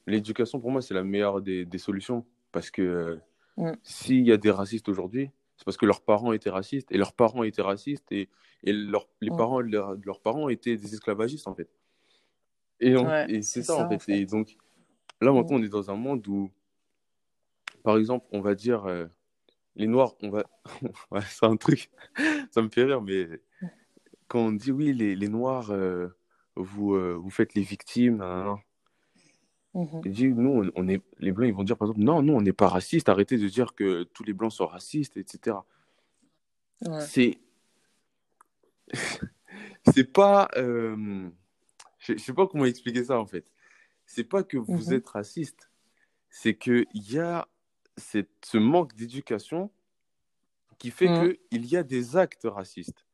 L'éducation, 0.07 0.61
pour 0.61 0.71
moi, 0.71 0.83
c'est 0.83 0.95
la 0.95 1.05
meilleure 1.05 1.41
des, 1.41 1.65
des 1.65 1.79
solutions. 1.79 2.25
Parce 2.53 2.71
que 2.71 3.21
Mm. 3.57 3.73
S'il 3.83 4.27
y 4.27 4.33
a 4.33 4.37
des 4.37 4.51
racistes 4.51 4.89
aujourd'hui, 4.89 5.31
c'est 5.57 5.65
parce 5.65 5.77
que 5.77 5.87
leurs 5.87 6.01
parents 6.01 6.33
étaient 6.33 6.51
racistes 6.51 6.91
et 6.91 6.99
leurs 6.99 7.13
parents 7.13 7.45
étaient 7.45 7.63
racistes 7.63 8.11
et, 8.11 8.29
et 8.65 8.73
leur, 8.73 9.09
les 9.21 9.31
mm. 9.31 9.37
parents 9.37 9.63
de, 9.63 10.05
leurs 10.05 10.21
parents 10.21 10.49
étaient 10.49 10.77
des 10.77 10.95
esclavagistes 10.95 11.47
en 11.47 11.55
fait. 11.55 11.69
Et, 12.81 12.95
et 13.29 13.43
c'est 13.43 13.63
ça, 13.63 13.77
en 13.77 13.89
fait. 13.89 14.13
Et 14.13 14.27
donc 14.27 14.57
là 15.21 15.31
mm. 15.31 15.37
maintenant 15.37 15.57
on 15.57 15.63
est 15.63 15.69
dans 15.69 15.91
un 15.91 15.97
monde 15.97 16.27
où, 16.27 16.51
par 17.83 17.97
exemple, 17.97 18.27
on 18.33 18.41
va 18.41 18.55
dire 18.55 18.85
euh, 18.87 19.07
les 19.77 19.87
Noirs, 19.87 20.15
on 20.23 20.31
va, 20.31 20.45
c'est 21.29 21.47
un 21.47 21.57
truc, 21.57 21.91
ça 22.51 22.63
me 22.63 22.69
fait 22.69 22.85
rire, 22.85 23.03
mais 23.03 23.29
quand 24.29 24.41
on 24.41 24.53
dit 24.53 24.73
oui 24.73 24.93
les, 24.93 25.15
les 25.15 25.29
Noirs, 25.29 25.71
euh, 25.71 26.09
vous 26.57 26.95
euh, 26.95 27.15
vous 27.15 27.31
faites 27.31 27.55
les 27.55 27.63
victimes, 27.63 28.23
dit, 30.05 30.29
nous, 30.29 30.71
on 30.77 30.89
est, 30.89 31.03
les 31.19 31.33
Blancs, 31.33 31.49
ils 31.49 31.55
vont 31.55 31.65
dire, 31.65 31.77
par 31.77 31.89
exemple, 31.89 32.05
non, 32.05 32.23
nous, 32.23 32.33
on 32.35 32.41
n'est 32.41 32.53
pas 32.53 32.69
raciste, 32.69 33.09
arrêtez 33.09 33.39
de 33.39 33.49
dire 33.49 33.75
que 33.75 34.05
tous 34.05 34.23
les 34.23 34.33
Blancs 34.33 34.53
sont 34.53 34.67
racistes, 34.67 35.17
etc. 35.17 35.57
C'est. 37.01 37.39
c'est 39.93 40.13
pas. 40.13 40.49
Euh... 40.57 41.29
Je 41.99 42.17
sais 42.19 42.35
pas 42.35 42.47
comment 42.47 42.67
expliquer 42.67 43.05
ça, 43.05 43.19
en 43.19 43.27
fait. 43.27 43.51
C'est 44.07 44.25
pas 44.25 44.43
que 44.43 44.59
vous 44.59 44.87
mhm. 44.87 44.93
êtes 44.93 45.09
raciste, 45.09 45.71
c'est 46.29 46.55
qu'il 46.55 46.87
y 46.95 47.19
a 47.19 47.49
cette, 47.97 48.31
ce 48.45 48.59
manque 48.59 48.95
d'éducation 48.95 49.71
qui 50.79 50.91
fait 50.91 51.09
mhm. 51.09 51.35
qu'il 51.51 51.67
y 51.67 51.77
a 51.77 51.83
des 51.83 52.17
actes 52.17 52.45
racistes. 52.45 53.07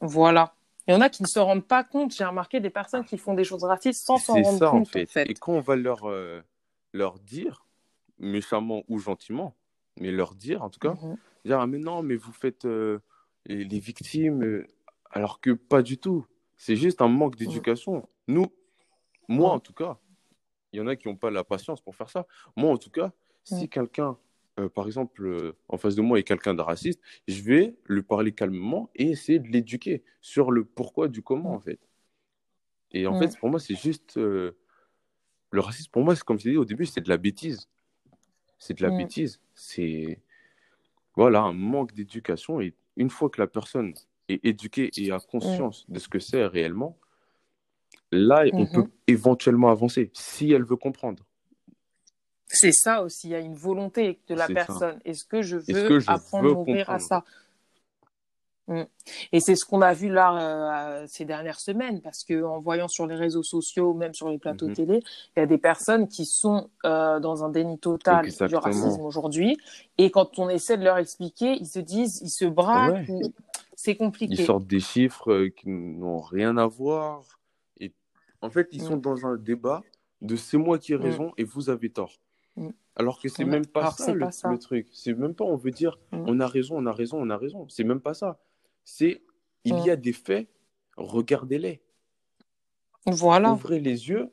Voilà. 0.00 0.54
Il 0.86 0.92
y 0.92 0.94
en 0.94 1.00
a 1.02 1.10
qui 1.10 1.22
ne 1.22 1.28
se 1.28 1.38
rendent 1.38 1.66
pas 1.66 1.84
compte. 1.84 2.14
J'ai 2.14 2.24
remarqué 2.24 2.60
des 2.60 2.70
personnes 2.70 3.04
qui 3.04 3.18
font 3.18 3.34
des 3.34 3.44
choses 3.44 3.64
racistes 3.64 4.06
sans 4.06 4.16
s'en 4.16 4.34
rendre 4.34 4.58
ça, 4.58 4.70
compte. 4.70 4.82
En 4.82 5.06
fait. 5.06 5.30
Et 5.30 5.34
quand 5.34 5.52
on 5.52 5.60
va 5.60 5.76
leur, 5.76 6.08
euh, 6.08 6.40
leur 6.94 7.18
dire, 7.18 7.66
méchamment 8.18 8.82
ou 8.88 8.98
gentiment, 8.98 9.54
mais 10.00 10.10
leur 10.10 10.34
dire 10.34 10.62
en 10.62 10.70
tout 10.70 10.80
cas, 10.80 10.94
mhm. 10.94 11.16
dire 11.44 11.60
ah, 11.60 11.66
mais 11.66 11.78
non, 11.78 12.02
mais 12.02 12.16
vous 12.16 12.32
faites 12.32 12.64
euh, 12.64 13.00
les, 13.46 13.78
victimes, 13.78 14.42
euh, 14.42 14.66
alors 15.10 15.40
que 15.40 15.50
pas 15.50 15.82
du 15.82 15.98
tout. 15.98 16.26
C'est 16.56 16.76
juste 16.76 17.02
un 17.02 17.08
manque 17.08 17.36
d'éducation. 17.36 18.08
Nous, 18.26 18.46
moi 19.28 19.50
en 19.50 19.60
tout 19.60 19.74
cas, 19.74 19.98
il 20.72 20.78
y 20.78 20.82
en 20.82 20.86
a 20.86 20.96
qui 20.96 21.08
n'ont 21.08 21.16
pas 21.16 21.30
la 21.30 21.44
patience 21.44 21.80
pour 21.80 21.94
faire 21.94 22.10
ça. 22.10 22.26
Moi 22.56 22.72
en 22.72 22.78
tout 22.78 22.90
cas, 22.90 23.12
si 23.44 23.68
quelqu'un 23.68 24.16
euh, 24.58 24.68
par 24.68 24.86
exemple, 24.86 25.24
euh, 25.24 25.56
en 25.68 25.78
face 25.78 25.94
de 25.94 26.02
moi 26.02 26.18
est 26.18 26.24
quelqu'un 26.24 26.54
de 26.54 26.62
raciste, 26.62 27.00
je 27.26 27.42
vais 27.42 27.76
lui 27.86 28.02
parler 28.02 28.32
calmement 28.32 28.90
et 28.94 29.10
essayer 29.10 29.38
de 29.38 29.48
l'éduquer 29.48 30.02
sur 30.20 30.50
le 30.50 30.64
pourquoi 30.64 31.08
du 31.08 31.22
comment, 31.22 31.54
en 31.54 31.60
fait. 31.60 31.78
Et 32.90 33.06
en 33.06 33.18
fait, 33.18 33.38
pour 33.38 33.50
moi, 33.50 33.60
c'est 33.60 33.76
juste. 33.76 34.16
Euh, 34.16 34.56
le 35.50 35.60
racisme, 35.60 35.90
pour 35.90 36.02
moi, 36.02 36.14
c'est 36.14 36.24
comme 36.24 36.38
je 36.38 36.50
dit 36.50 36.56
au 36.56 36.64
début, 36.64 36.86
c'est 36.86 37.00
de 37.00 37.08
la 37.08 37.18
bêtise. 37.18 37.68
C'est 38.58 38.78
de 38.78 38.82
la 38.82 38.90
bêtise. 38.90 39.40
C'est. 39.54 40.22
Voilà, 41.14 41.42
un 41.42 41.52
manque 41.52 41.92
d'éducation. 41.94 42.60
Et 42.60 42.74
une 42.96 43.10
fois 43.10 43.28
que 43.28 43.40
la 43.40 43.46
personne 43.46 43.92
est 44.28 44.44
éduquée 44.44 44.90
et 44.96 45.10
a 45.10 45.18
conscience 45.20 45.84
de 45.88 45.98
ce 45.98 46.08
que 46.08 46.18
c'est 46.18 46.46
réellement, 46.46 46.98
là, 48.10 48.44
on 48.52 48.64
mm-hmm. 48.64 48.74
peut 48.74 48.90
éventuellement 49.06 49.70
avancer 49.70 50.10
si 50.14 50.50
elle 50.52 50.64
veut 50.64 50.76
comprendre. 50.76 51.27
C'est 52.48 52.72
ça 52.72 53.02
aussi, 53.02 53.28
il 53.28 53.30
y 53.30 53.34
a 53.34 53.40
une 53.40 53.54
volonté 53.54 54.18
de 54.28 54.34
la 54.34 54.46
personne. 54.46 54.98
Est-ce 55.04 55.24
que 55.24 55.42
je 55.42 55.58
veux 55.58 56.00
apprendre 56.06 56.50
à 56.50 56.54
m'ouvrir 56.54 56.88
à 56.90 56.98
ça? 56.98 57.24
Mm. 58.68 58.82
Et 59.32 59.40
c'est 59.40 59.56
ce 59.56 59.64
qu'on 59.64 59.80
a 59.80 59.94
vu 59.94 60.10
là 60.10 61.00
euh, 61.00 61.06
ces 61.08 61.24
dernières 61.24 61.58
semaines, 61.58 62.00
parce 62.02 62.22
que 62.22 62.42
en 62.44 62.60
voyant 62.60 62.86
sur 62.86 63.06
les 63.06 63.14
réseaux 63.14 63.42
sociaux, 63.42 63.94
même 63.94 64.12
sur 64.12 64.28
les 64.28 64.38
plateaux 64.38 64.68
mhm. 64.68 64.74
télé, 64.74 65.02
il 65.36 65.40
y 65.40 65.42
a 65.42 65.46
des 65.46 65.58
personnes 65.58 66.06
qui 66.06 66.26
sont 66.26 66.68
euh, 66.84 67.18
dans 67.18 67.44
un 67.44 67.48
déni 67.48 67.78
total 67.78 68.28
du 68.28 68.56
racisme 68.56 69.00
aujourd'hui, 69.00 69.56
et 69.96 70.10
quand 70.10 70.38
on 70.38 70.50
essaie 70.50 70.76
de 70.76 70.84
leur 70.84 70.98
expliquer, 70.98 71.54
ils 71.54 71.66
se 71.66 71.78
disent, 71.78 72.20
ils 72.22 72.30
se 72.30 72.44
braquent, 72.44 73.10
c'est 73.74 73.96
compliqué. 73.96 74.34
Ils 74.34 74.44
sortent 74.44 74.66
des 74.66 74.80
chiffres 74.80 75.32
euh, 75.32 75.48
qui 75.48 75.70
n'ont 75.70 76.20
rien 76.20 76.58
à 76.58 76.66
voir, 76.66 77.22
et 77.80 77.92
en 78.42 78.50
fait, 78.50 78.68
ils 78.72 78.82
mm. 78.82 78.86
sont 78.86 78.96
dans 78.98 79.26
un 79.26 79.36
débat 79.36 79.82
de 80.20 80.36
c'est 80.36 80.58
moi 80.58 80.78
qui 80.78 80.92
ai 80.92 80.98
mm. 80.98 81.02
raison 81.02 81.32
et 81.38 81.44
vous 81.44 81.70
avez 81.70 81.88
tort. 81.88 82.12
Mm. 82.98 83.00
Alors 83.00 83.20
que 83.20 83.28
c'est 83.28 83.44
même 83.44 83.66
pas, 83.66 83.90
ça, 83.92 84.12
le, 84.12 84.58
truc. 84.58 84.88
C'est 84.92 85.14
même 85.14 85.34
pas 85.34 85.44
on 85.44 85.56
veut 85.56 85.70
dire 85.70 85.98
mm. 86.12 86.24
on 86.26 86.40
a 86.40 86.46
raison, 86.46 86.76
on 86.78 86.86
a 86.86 86.92
raison, 86.92 87.20
on 87.20 87.30
a 87.30 87.36
raison. 87.36 87.68
C'est 87.68 87.84
même 87.84 88.00
pas 88.00 88.14
ça. 88.14 88.38
C'est 88.84 89.22
il 89.64 89.76
y 89.78 89.88
mm. 89.88 89.90
a 89.90 89.96
des 89.96 90.12
faits, 90.12 90.48
regardez-les. 90.96 91.80
Voilà. 93.06 93.52
Ouvrez 93.52 93.80
les 93.80 94.08
yeux 94.08 94.30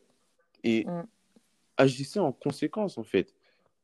et 0.64 0.86
agissez 1.78 2.20
en 2.20 2.32
conséquence 2.32 2.98
en 2.98 3.04
fait. 3.04 3.34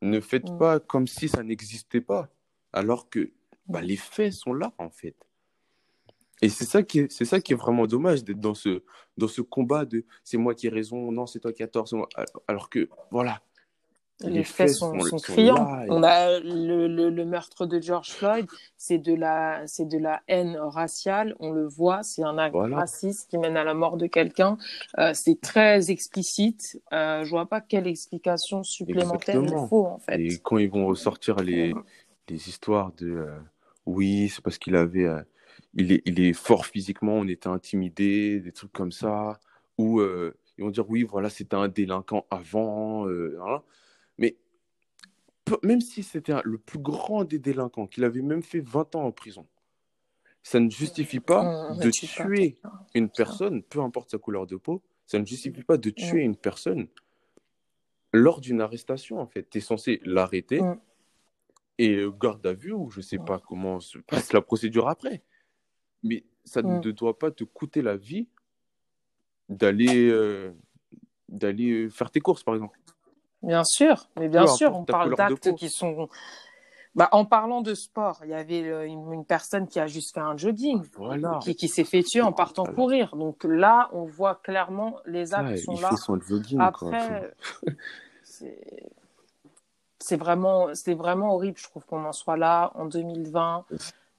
Ne 0.02 0.20
faites 0.20 0.56
pas 0.58 0.80
comme 0.80 1.06
si 1.06 1.28
ça 1.28 1.42
n'existait 1.44 2.00
pas, 2.00 2.28
alors 2.72 3.08
que 3.08 3.32
bah, 3.66 3.80
les 3.80 3.96
faits 3.96 4.32
sont 4.32 4.52
là 4.52 4.72
en 4.78 4.90
fait. 4.90 5.16
Et 6.42 6.48
c'est 6.48 6.64
ça 6.64 6.82
qui 6.82 6.98
est, 7.00 7.12
c'est 7.12 7.24
ça 7.24 7.40
qui 7.40 7.52
est 7.52 7.56
vraiment 7.56 7.86
dommage 7.86 8.24
d'être 8.24 8.40
dans 8.40 8.54
ce, 8.54 8.82
dans 9.16 9.28
ce 9.28 9.40
combat 9.42 9.84
de 9.84 10.04
c'est 10.24 10.38
moi 10.38 10.56
qui 10.56 10.66
ai 10.66 10.70
raison, 10.70 11.12
non 11.12 11.26
c'est 11.26 11.38
toi 11.38 11.52
qui 11.52 11.62
as 11.62 11.68
tort, 11.68 11.86
alors 12.48 12.68
que 12.68 12.88
voilà, 13.12 13.40
les, 14.20 14.44
faits, 14.44 14.70
sont, 14.70 14.92
criants. 15.22 15.84
On 15.88 16.02
a 16.02 16.38
le, 16.40 16.86
le, 16.86 17.24
meurtre 17.24 17.66
de 17.66 17.80
George 17.80 18.10
Floyd, 18.10 18.46
c'est 18.76 18.98
de 18.98 19.14
la 19.14 19.66
c'est 19.66 19.86
de 19.86 19.98
la 19.98 20.22
haine 20.28 20.56
raciale, 20.56 21.34
on 21.40 21.50
le 21.50 21.66
voit, 21.66 22.02
c'est 22.02 22.22
un 22.22 22.38
acte 22.38 22.56
raciste 22.56 23.30
qui 23.30 23.38
mène 23.38 23.56
à 23.56 23.64
la 23.64 23.74
mort 23.74 23.96
de 23.96 24.06
quelqu'un. 24.06 24.58
Euh, 24.98 25.12
c'est 25.14 25.40
très 25.40 25.90
explicite. 25.90 26.80
Euh, 26.92 27.24
je 27.24 27.30
vois 27.30 27.46
pas 27.46 27.60
quelle 27.60 27.86
explication 27.86 28.62
supplémentaire 28.62 29.42
il 29.42 29.68
faut 29.68 29.86
en 29.86 29.98
fait. 29.98 30.20
Et 30.20 30.38
quand 30.38 30.58
ils 30.58 30.70
vont 30.70 30.86
ressortir 30.86 31.36
les, 31.36 31.74
les 32.28 32.48
histoires 32.48 32.92
de 32.98 33.10
euh, 33.10 33.38
oui, 33.86 34.28
c'est 34.28 34.42
parce 34.42 34.58
qu'il 34.58 34.76
avait 34.76 35.04
euh, 35.04 35.20
il 35.74 35.92
est 35.92 36.02
il 36.06 36.20
est 36.20 36.32
fort 36.32 36.66
physiquement, 36.66 37.14
on 37.14 37.28
était 37.28 37.48
intimidé, 37.48 38.40
des 38.40 38.52
trucs 38.52 38.72
comme 38.72 38.92
ça, 38.92 39.40
ou 39.78 40.02
ils 40.02 40.64
vont 40.64 40.70
dire 40.70 40.88
oui, 40.88 41.02
voilà, 41.02 41.30
c'était 41.30 41.56
un 41.56 41.68
délinquant 41.68 42.26
avant. 42.30 43.06
Mais 43.06 43.58
même 45.62 45.80
si 45.80 46.02
c'était 46.02 46.34
le 46.44 46.58
plus 46.58 46.78
grand 46.78 47.24
des 47.24 47.38
délinquants, 47.38 47.86
qu'il 47.86 48.04
avait 48.04 48.22
même 48.22 48.42
fait 48.42 48.60
20 48.60 48.94
ans 48.96 49.04
en 49.04 49.12
prison, 49.12 49.46
ça 50.42 50.58
ne 50.60 50.70
justifie 50.70 51.20
pas 51.20 51.74
de 51.74 51.90
tuer 51.90 52.58
une 52.94 53.08
personne, 53.08 53.62
peu 53.62 53.80
importe 53.80 54.10
sa 54.10 54.18
couleur 54.18 54.46
de 54.46 54.56
peau, 54.56 54.82
ça 55.06 55.18
ne 55.18 55.24
justifie 55.24 55.62
pas 55.62 55.76
de 55.76 55.90
tuer 55.90 56.22
une 56.22 56.36
personne 56.36 56.88
lors 58.12 58.40
d'une 58.40 58.60
arrestation, 58.60 59.20
en 59.20 59.26
fait. 59.26 59.48
Tu 59.48 59.58
es 59.58 59.60
censé 59.60 60.00
l'arrêter 60.04 60.60
et 61.78 61.96
euh, 61.96 62.10
garde 62.10 62.46
à 62.46 62.52
vue, 62.52 62.72
ou 62.72 62.90
je 62.90 62.98
ne 62.98 63.02
sais 63.02 63.18
pas 63.18 63.38
comment 63.38 63.80
se 63.80 63.98
passe 63.98 64.32
la 64.32 64.42
procédure 64.42 64.88
après. 64.88 65.22
Mais 66.02 66.24
ça 66.44 66.62
ne 66.62 66.90
doit 66.90 67.18
pas 67.18 67.30
te 67.30 67.44
coûter 67.44 67.82
la 67.82 67.96
vie 67.96 68.28
d'aller 69.48 70.08
euh, 70.10 70.52
d'aller 71.28 71.88
faire 71.88 72.10
tes 72.10 72.20
courses, 72.20 72.42
par 72.42 72.54
exemple. 72.54 72.78
Bien 73.42 73.64
sûr, 73.64 74.08
mais 74.16 74.28
bien 74.28 74.46
sûr, 74.46 74.74
on 74.76 74.84
parle 74.84 75.14
d'actes 75.16 75.54
qui 75.54 75.68
sont 75.68 76.08
Bah, 76.94 77.08
en 77.12 77.24
parlant 77.24 77.62
de 77.62 77.74
sport, 77.74 78.20
il 78.24 78.30
y 78.30 78.34
avait 78.34 78.60
une, 78.86 79.24
personne 79.24 79.66
qui 79.66 79.80
a 79.80 79.86
juste 79.86 80.14
fait 80.14 80.20
un 80.20 80.36
jogging, 80.36 80.82
voilà. 80.96 81.38
qui, 81.42 81.56
qui 81.56 81.68
s'est 81.68 81.84
fait 81.84 82.02
tuer 82.02 82.20
en 82.20 82.32
partant 82.32 82.64
courir. 82.64 83.16
Donc 83.16 83.44
là, 83.44 83.88
on 83.92 84.04
voit 84.04 84.36
clairement 84.36 84.98
les 85.06 85.32
actes 85.34 85.58
sont 85.58 85.80
là. 85.80 85.96
son 85.96 86.20
jogging, 86.20 86.60
Après, 86.60 87.32
c'est 89.98 90.16
vraiment, 90.16 90.74
c'est 90.74 90.94
vraiment 90.94 91.34
horrible, 91.34 91.58
je 91.58 91.64
trouve 91.64 91.84
qu'on 91.86 92.04
en 92.04 92.12
soit 92.12 92.36
là 92.36 92.72
en 92.74 92.86
2020. 92.86 93.64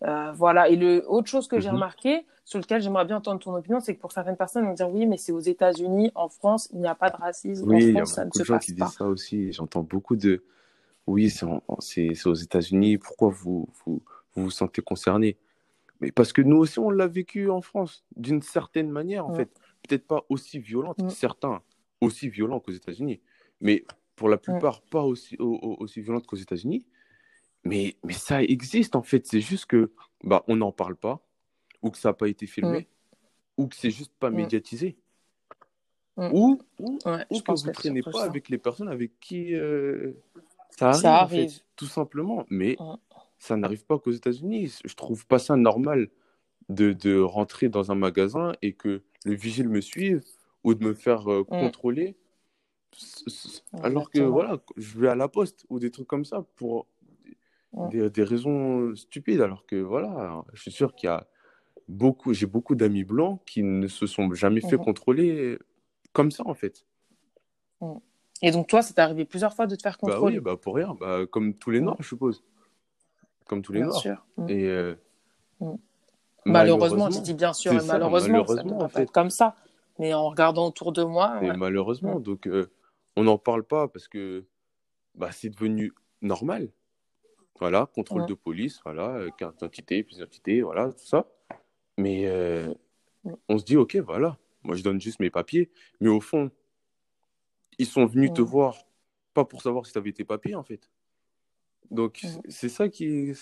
Euh, 0.06 0.32
voilà. 0.34 0.70
Et 0.70 0.76
le 0.76 1.04
autre 1.08 1.28
chose 1.28 1.48
que 1.48 1.60
j'ai 1.60 1.70
mhm. 1.70 1.76
remarqué, 1.76 2.26
sur 2.46 2.60
lequel 2.60 2.82
j'aimerais 2.82 3.06
bien 3.06 3.18
entendre 3.18 3.40
ton 3.40 3.56
opinion, 3.56 3.80
c'est 3.80 3.96
que 3.96 4.02
pour 4.02 4.12
certaines 4.12 4.38
personnes, 4.38 4.66
on 4.66 4.70
va 4.70 4.74
dire 4.74 4.90
oui, 4.90 5.06
mais 5.06 5.18
c'est 5.18 5.32
aux 5.32 5.40
États-Unis, 5.40 6.12
en 6.16 6.30
France, 6.30 6.70
il 6.74 6.80
n'y 6.80 6.88
a 6.88 6.96
pas 6.96 7.10
de 7.10 7.16
racisme. 7.16 7.70
Oui, 7.70 7.84
il 7.84 7.94
y 7.94 8.00
a 8.00 8.04
beaucoup 8.04 8.40
de 8.40 8.44
gens 8.44 8.60
qui 8.60 8.74
disent 8.74 8.88
ça 8.98 9.06
aussi. 9.06 9.54
J'entends 9.54 9.84
beaucoup 9.84 10.16
de 10.16 10.44
oui, 11.08 11.30
c'est 11.30 11.46
aux 12.26 12.34
États-Unis, 12.34 12.98
pourquoi 12.98 13.30
vous, 13.30 13.68
vous, 13.84 14.02
vous 14.36 14.50
sentez 14.50 14.82
concerné 14.82 15.38
Mais 16.00 16.12
parce 16.12 16.32
que 16.32 16.42
nous 16.42 16.58
aussi, 16.58 16.80
on 16.80 16.92
l'a 16.92 17.08
vécu 17.08 17.50
en 17.50 17.62
France, 17.62 18.06
d'une 18.16 18.42
certaine 18.42 18.90
manière, 18.90 19.28
en 19.28 19.34
fait. 19.34 19.50
Peut-être 19.88 20.08
pas 20.08 20.24
aussi 20.30 20.60
violente, 20.60 20.98
certains 21.12 21.62
aussi 22.00 22.30
violents 22.30 22.62
qu'aux 22.62 22.72
États-Unis, 22.72 23.20
mais 23.60 23.84
pour 24.16 24.30
la 24.30 24.38
plupart, 24.38 24.82
pas 24.82 25.04
aussi, 25.04 25.36
aussi 25.40 26.02
violente 26.02 26.26
qu'aux 26.26 26.38
États-Unis. 26.38 26.86
Mais, 27.64 27.96
mais 28.04 28.14
ça 28.14 28.44
existe, 28.44 28.96
en 28.96 29.04
fait. 29.04 29.26
C'est 29.26 29.42
juste 29.42 29.66
que 29.66 29.92
bah, 30.24 30.44
on 30.48 30.58
n'en 30.58 30.72
parle 30.72 30.96
pas, 30.96 31.22
ou 31.82 31.92
que 31.92 31.98
ça 31.98 32.10
n'a 32.10 32.14
pas 32.14 32.28
été 32.28 32.48
filmé, 32.48 32.88
ou 33.58 33.68
que 33.68 33.76
c'est 33.76 33.92
juste 33.92 34.14
pas 34.20 34.30
médiatisé. 34.30 34.98
Ou, 36.18 36.62
ou, 36.78 36.98
que 37.00 37.60
vous 37.60 37.68
ne 37.68 37.72
traînez 37.72 38.04
pas 38.04 38.24
avec 38.24 38.50
les 38.50 38.60
personnes 38.60 38.90
avec 38.90 39.20
qui 39.20 39.56
euh, 39.56 40.14
ça 40.78 41.22
arrive, 41.22 41.60
tout 41.76 41.88
simplement. 41.88 42.46
Mais 42.50 42.78
ça 43.40 43.58
n'arrive 43.58 43.86
pas 43.86 43.98
qu'aux 44.00 44.12
États-Unis. 44.12 44.80
Je 44.86 44.96
trouve 44.96 45.26
pas 45.26 45.40
ça 45.40 45.56
normal 45.56 46.10
de, 46.70 46.94
de, 46.94 47.20
rentrer 47.20 47.68
dans 47.68 47.92
un 47.92 47.96
magasin 47.96 48.54
et 48.62 48.74
que 48.74 49.02
le 49.26 49.34
vigile 49.34 49.70
me 49.70 49.82
suive 49.82 50.24
ou 50.64 50.76
de 50.76 50.84
me 50.84 50.94
faire 50.94 51.32
euh, 51.32 51.44
contrôler. 51.44 52.16
Alors 53.82 54.10
que 54.12 54.20
voilà, 54.20 54.60
je 54.78 55.00
vais 55.00 55.10
à 55.10 55.16
la 55.16 55.28
poste 55.28 55.66
ou 55.70 55.80
des 55.80 55.92
trucs 55.92 56.08
comme 56.08 56.26
ça 56.26 56.46
pour 56.56 56.88
des, 57.92 58.10
des, 58.10 58.24
raisons 58.24 58.96
stupides. 58.96 59.42
Alors 59.42 59.66
que 59.66 59.76
voilà, 59.76 60.44
je 60.54 60.62
suis 60.62 60.72
sûr 60.72 60.96
qu'il 60.96 61.08
y 61.08 61.12
a 61.12 61.28
beaucoup, 61.88 62.34
j'ai 62.34 62.46
beaucoup 62.46 62.76
d'amis 62.76 63.04
blancs 63.04 63.42
qui 63.46 63.64
ne 63.64 63.88
se 63.88 64.06
sont 64.08 64.34
jamais 64.34 64.62
fait 64.62 64.78
contrôler 64.78 65.58
comme 66.14 66.32
ça 66.32 66.44
en 66.46 66.54
fait. 66.54 66.86
Et 68.42 68.52
donc, 68.52 68.68
toi, 68.68 68.82
c'est 68.82 69.00
arrivé 69.00 69.26
plusieurs 69.26 69.54
fois 69.54 69.68
de 69.68 69.76
te 69.76 69.82
faire 69.82 69.98
contrôler 69.98 70.40
Bah 70.40 70.52
oui, 70.52 70.56
bah 70.56 70.62
pour 70.62 70.76
rien. 70.76 70.96
Bah, 71.00 71.26
comme 71.30 71.54
tous 71.54 71.72
les 71.72 71.80
Noirs, 71.80 71.98
je 72.00 72.08
suppose. 72.08 72.44
Comme 73.46 73.62
tous 73.62 73.72
les 73.72 73.80
bien 73.80 73.88
Noirs. 73.88 74.02
Sûr. 74.02 74.26
Mm. 74.38 74.50
Et 74.50 74.68
euh, 74.68 74.96
malheureusement, 76.46 77.10
je 77.10 77.20
dis 77.20 77.34
bien 77.34 77.54
sûr, 77.54 77.74
malheureusement, 77.86 78.46
ça, 78.46 78.64
ne 78.64 78.88
pas 78.88 79.02
être 79.02 79.12
comme 79.12 79.30
ça. 79.30 79.56
Mais 80.00 80.14
en 80.14 80.30
regardant 80.30 80.68
autour 80.68 80.92
de 80.92 81.04
moi. 81.04 81.40
Et 81.42 81.54
malheureusement, 81.54 82.20
donc 82.20 82.48
euh, 82.48 82.72
on 83.16 83.24
n'en 83.24 83.38
parle 83.38 83.64
pas 83.64 83.88
parce 83.88 84.08
que 84.08 84.44
bah, 85.16 85.30
c'est 85.32 85.50
devenu 85.50 85.94
normal. 86.22 86.70
Voilà, 87.60 87.90
contrôle 87.94 88.26
de 88.26 88.34
police, 88.34 88.82
voilà, 88.84 89.10
euh, 89.16 89.30
carte 89.38 89.56
d'identité, 89.56 90.04
pièce 90.04 90.18
d'identité, 90.18 90.62
voilà, 90.62 90.92
tout 90.92 91.06
ça. 91.06 91.28
Mais 91.98 92.28
on 93.48 93.58
se 93.58 93.64
dit, 93.64 93.78
ok, 93.78 93.96
voilà, 93.98 94.38
moi 94.64 94.76
je 94.76 94.84
donne 94.84 95.00
juste 95.00 95.20
mes 95.20 95.30
papiers. 95.30 95.70
Mais 96.02 96.10
au 96.10 96.20
fond, 96.20 96.52
ils 97.78 97.86
sont 97.86 98.06
venus 98.06 98.34
te 98.34 98.42
voir, 98.42 98.78
pas 99.34 99.46
pour 99.46 99.62
savoir 99.62 99.86
si 99.86 99.94
tu 99.94 99.98
avais 99.98 100.12
tes 100.12 100.24
papiers, 100.24 100.56
en 100.56 100.64
fait. 100.64 100.90
Donc, 101.92 102.26
c'est 102.48 102.70
ça 102.70 102.90
qui 102.90 103.06
est... 103.06 103.34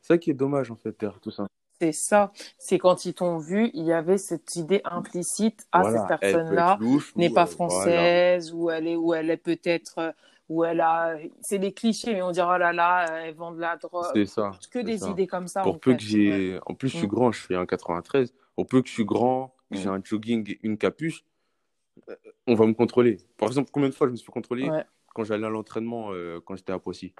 ça 0.00 0.18
qui 0.18 0.30
est 0.30 0.34
dommage, 0.34 0.70
en 0.70 0.76
fait, 0.76 0.98
derrière 0.98 1.20
tout 1.20 1.30
ça. 1.30 1.46
C'est 1.80 1.92
ça. 1.92 2.32
C'est 2.58 2.78
quand 2.78 3.04
ils 3.04 3.14
t'ont 3.14 3.38
vu, 3.38 3.70
il 3.72 3.84
y 3.84 3.92
avait 3.92 4.18
cette 4.18 4.56
idée 4.56 4.80
implicite 4.84 5.66
à 5.70 5.82
ah, 5.84 5.92
cette 5.92 6.20
personne-là 6.20 6.78
n'est 7.14 7.30
pas 7.30 7.44
euh, 7.44 7.46
française 7.46 8.52
ou 8.52 8.68
elle 8.70 8.88
est 8.88 8.96
ou 8.96 9.14
elle 9.14 9.30
est 9.30 9.36
peut-être 9.36 10.12
euh, 10.50 10.54
ou 10.54 10.64
elle 10.64 10.80
a. 10.80 11.16
C'est 11.40 11.58
des 11.58 11.72
clichés, 11.72 12.14
mais 12.14 12.22
on 12.22 12.30
dira 12.30 12.54
oh 12.56 12.58
là 12.58 12.72
là, 12.72 13.06
elle 13.24 13.34
vend 13.34 13.52
de 13.52 13.60
la 13.60 13.76
drogue. 13.76 14.06
C'est 14.14 14.26
ça. 14.26 14.50
Que 14.70 14.78
des 14.80 15.06
idées 15.06 15.26
comme 15.26 15.48
ça. 15.48 15.62
Pour 15.62 15.80
peu 15.80 15.94
que 15.94 16.02
j'ai. 16.02 16.58
En 16.66 16.74
plus, 16.74 16.88
je 16.88 16.96
suis 16.96 17.06
mm. 17.06 17.10
grand, 17.10 17.32
je 17.32 17.40
fais 17.40 17.54
un 17.54 17.66
93. 17.66 18.32
Pour 18.54 18.66
peu 18.66 18.82
que 18.82 18.88
je 18.88 18.94
suis 18.94 19.04
grand, 19.04 19.54
que 19.70 19.78
j'ai 19.78 19.88
mm. 19.88 19.92
un 19.92 20.00
jogging, 20.02 20.56
une 20.62 20.78
capuche, 20.78 21.24
on 22.46 22.54
va 22.54 22.66
me 22.66 22.74
contrôler. 22.74 23.18
Par 23.36 23.48
exemple, 23.48 23.70
combien 23.72 23.88
de 23.88 23.94
fois 23.94 24.06
je 24.06 24.12
me 24.12 24.16
suis 24.16 24.32
contrôlé 24.32 24.68
quand 25.14 25.24
j'allais 25.24 25.46
à 25.46 25.50
l'entraînement 25.50 26.12
euh, 26.12 26.40
quand 26.44 26.56
j'étais 26.56 26.72
à 26.72 26.78
Poissy? 26.78 27.12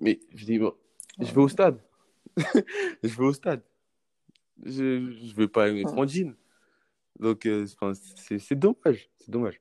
Mais 0.00 0.20
je 0.34 0.44
dis, 0.44 0.60
je 1.18 1.34
vais 1.34 1.40
au 1.40 1.48
stade. 1.48 1.80
je 2.36 3.16
vais 3.16 3.24
au 3.24 3.32
stade. 3.32 3.62
Je 4.64 4.82
ne 4.82 5.34
vais 5.34 5.48
pas 5.48 5.68
être 5.68 5.96
en 5.96 6.06
jean. 6.06 6.34
Donc, 7.18 7.46
euh, 7.46 7.66
c'est 8.38 8.58
dommage. 8.58 9.10
C'est 9.18 9.30
dommage. 9.30 9.60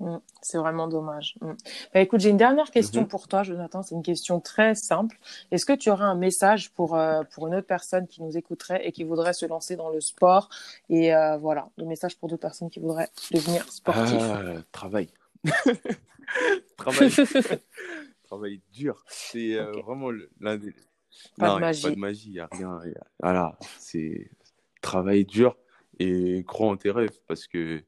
Mm, 0.00 0.16
c'est 0.40 0.58
vraiment 0.58 0.88
dommage. 0.88 1.36
Mm. 1.40 1.52
Bah, 1.92 2.00
écoute, 2.00 2.20
j'ai 2.20 2.30
une 2.30 2.38
dernière 2.38 2.70
question 2.70 3.02
mhm. 3.02 3.08
pour 3.08 3.28
toi, 3.28 3.42
Jonathan. 3.42 3.82
C'est 3.82 3.94
une 3.94 4.02
question 4.02 4.40
très 4.40 4.74
simple. 4.74 5.16
Est-ce 5.50 5.66
que 5.66 5.74
tu 5.74 5.90
aurais 5.90 6.04
un 6.04 6.14
message 6.14 6.72
pour, 6.72 6.96
euh, 6.96 7.22
pour 7.34 7.46
une 7.46 7.54
autre 7.54 7.66
personne 7.66 8.06
qui 8.08 8.22
nous 8.22 8.36
écouterait 8.36 8.86
et 8.86 8.92
qui 8.92 9.04
voudrait 9.04 9.34
se 9.34 9.44
lancer 9.46 9.76
dans 9.76 9.90
le 9.90 10.00
sport 10.00 10.48
Et 10.88 11.14
euh, 11.14 11.36
voilà, 11.36 11.68
le 11.76 11.84
message 11.84 12.16
pour 12.16 12.28
d'autres 12.28 12.40
personnes 12.40 12.70
qui 12.70 12.80
voudraient 12.80 13.10
devenir 13.30 13.70
sportif. 13.70 14.18
Ah, 14.20 14.62
travail. 14.72 15.10
travail. 16.76 17.10
travail 18.24 18.60
dur. 18.72 19.04
C'est 19.06 19.54
euh, 19.54 19.72
vraiment 19.84 20.10
l'un 20.40 20.56
des. 20.56 20.74
Pas 21.36 21.56
de 21.56 21.60
magie. 21.60 21.82
Pas 21.82 21.90
de 21.90 21.96
magie, 21.96 22.28
il 22.28 22.32
n'y 22.32 22.40
a 22.40 22.48
rien. 22.50 22.80
Voilà, 23.20 23.58
c'est 23.78 24.30
travail 24.80 25.26
dur 25.26 25.56
et 25.98 26.42
crois 26.46 26.68
en 26.68 26.76
tes 26.76 26.90
rêves 26.90 27.18
parce 27.26 27.46
que 27.46 27.82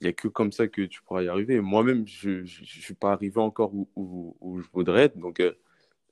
il 0.00 0.04
n'y 0.04 0.10
a 0.10 0.12
que 0.12 0.28
comme 0.28 0.52
ça 0.52 0.66
que 0.68 0.82
tu 0.82 1.02
pourras 1.02 1.22
y 1.22 1.28
arriver. 1.28 1.60
Moi-même, 1.60 2.06
je 2.06 2.40
ne 2.40 2.46
suis 2.46 2.94
pas 2.94 3.12
arrivé 3.12 3.40
encore 3.40 3.74
où, 3.74 3.88
où, 4.40 4.60
je 4.60 4.68
voudrais 4.72 5.04
être. 5.04 5.16
Donc, 5.16 5.40
euh, 5.40 5.54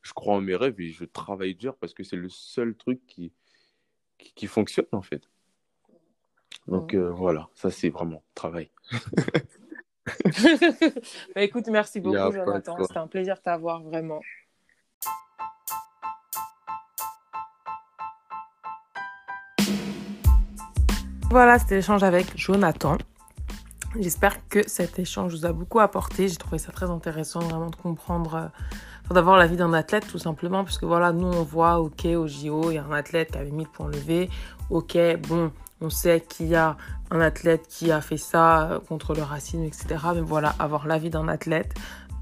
je 0.03 0.13
crois 0.13 0.35
en 0.35 0.41
mes 0.41 0.57
rêves 0.57 0.81
et 0.81 0.89
je 0.91 1.05
travaille 1.05 1.55
dur 1.55 1.77
parce 1.77 1.95
que 1.95 2.03
c'est 2.03 2.17
le 2.17 2.29
seul 2.29 2.75
truc 2.75 3.01
qui, 3.07 3.33
qui, 4.19 4.47
fonctionne, 4.47 4.87
en 4.93 5.03
fait. 5.03 5.29
Donc, 6.67 6.95
euh, 6.95 7.11
voilà, 7.11 7.49
ça, 7.55 7.71
c'est 7.71 7.89
vraiment 7.89 8.23
travail. 8.35 8.71
bah, 11.35 11.43
écoute, 11.43 11.67
merci 11.69 12.01
beaucoup, 12.01 12.33
Jonathan. 12.33 12.77
C'était 12.83 12.99
un 12.99 13.09
plaisir 13.09 13.35
de 13.37 13.41
t'avoir, 13.41 13.83
vraiment. 13.83 14.21
Voilà, 21.31 21.59
c'était 21.59 21.77
l'échange 21.77 22.03
avec 22.03 22.37
Jonathan. 22.37 22.99
J'espère 23.99 24.49
que 24.49 24.67
cet 24.67 24.99
échange 24.99 25.35
vous 25.35 25.45
a 25.45 25.53
beaucoup 25.53 25.79
apporté. 25.81 26.29
J'ai 26.29 26.37
trouvé 26.37 26.59
ça 26.59 26.73
très 26.73 26.91
intéressant 26.91 27.41
vraiment 27.41 27.69
de 27.69 27.77
comprendre, 27.77 28.51
euh, 29.11 29.15
d'avoir 29.15 29.37
la 29.37 29.47
vie 29.47 29.57
d'un 29.57 29.75
athlète 29.75 30.07
tout 30.09 30.19
simplement, 30.19 30.65
parce 30.65 30.79
que 30.79 30.87
voilà, 30.87 31.13
nous 31.13 31.27
on 31.27 31.43
voit, 31.43 31.79
ok, 31.79 32.07
au 32.07 32.27
JO, 32.27 32.71
il 32.71 32.75
y 32.75 32.79
a 32.79 32.85
un 32.85 32.93
athlète 32.93 33.33
qui 33.33 33.39
avait 33.39 33.51
mis 33.51 33.65
le 33.65 33.71
point 33.71 33.91
levé, 33.91 34.31
ok, 34.71 34.97
bon, 35.29 35.53
on 35.83 35.91
sait 35.91 36.23
qu'il 36.27 36.47
y 36.47 36.55
a 36.55 36.77
un 37.11 37.21
athlète 37.21 37.67
qui 37.69 37.93
a 37.93 38.01
fait 38.01 38.17
ça 38.17 38.71
euh, 38.71 38.81
contre 38.81 39.15
le 39.15 39.23
racisme, 39.23 39.65
etc. 39.65 39.87
Mais 40.15 40.21
voilà, 40.23 40.55
avoir 40.59 40.87
la 40.87 40.97
vie 40.97 41.11
d'un 41.11 41.29
athlète, 41.29 41.75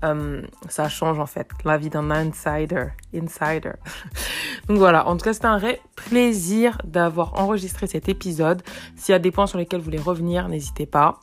euh, 0.02 0.42
ça 0.68 0.88
change 0.88 1.20
en 1.20 1.26
fait 1.26 1.48
la 1.64 1.78
vie 1.78 1.90
d'un 1.90 2.10
insider. 2.10 2.86
Insider. 3.14 3.74
Donc 4.68 4.78
voilà, 4.78 5.06
en 5.06 5.16
tout 5.16 5.24
cas, 5.24 5.34
c'était 5.34 5.46
un 5.46 5.58
vrai 5.58 5.80
plaisir 5.94 6.78
d'avoir 6.84 7.38
enregistré 7.40 7.86
cet 7.86 8.08
épisode. 8.08 8.62
S'il 8.96 9.12
y 9.12 9.16
a 9.16 9.18
des 9.18 9.30
points 9.30 9.46
sur 9.46 9.58
lesquels 9.58 9.80
vous 9.80 9.84
voulez 9.84 9.98
revenir, 9.98 10.48
n'hésitez 10.48 10.86
pas. 10.86 11.20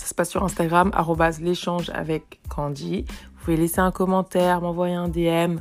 Ça 0.00 0.06
se 0.06 0.14
passe 0.14 0.30
sur 0.30 0.42
Instagram, 0.42 0.90
l'échange 1.42 1.90
avec 1.92 2.40
Candy. 2.48 3.04
Vous 3.06 3.44
pouvez 3.44 3.58
laisser 3.58 3.80
un 3.80 3.90
commentaire, 3.90 4.62
m'envoyer 4.62 4.94
un 4.94 5.08
DM. 5.08 5.58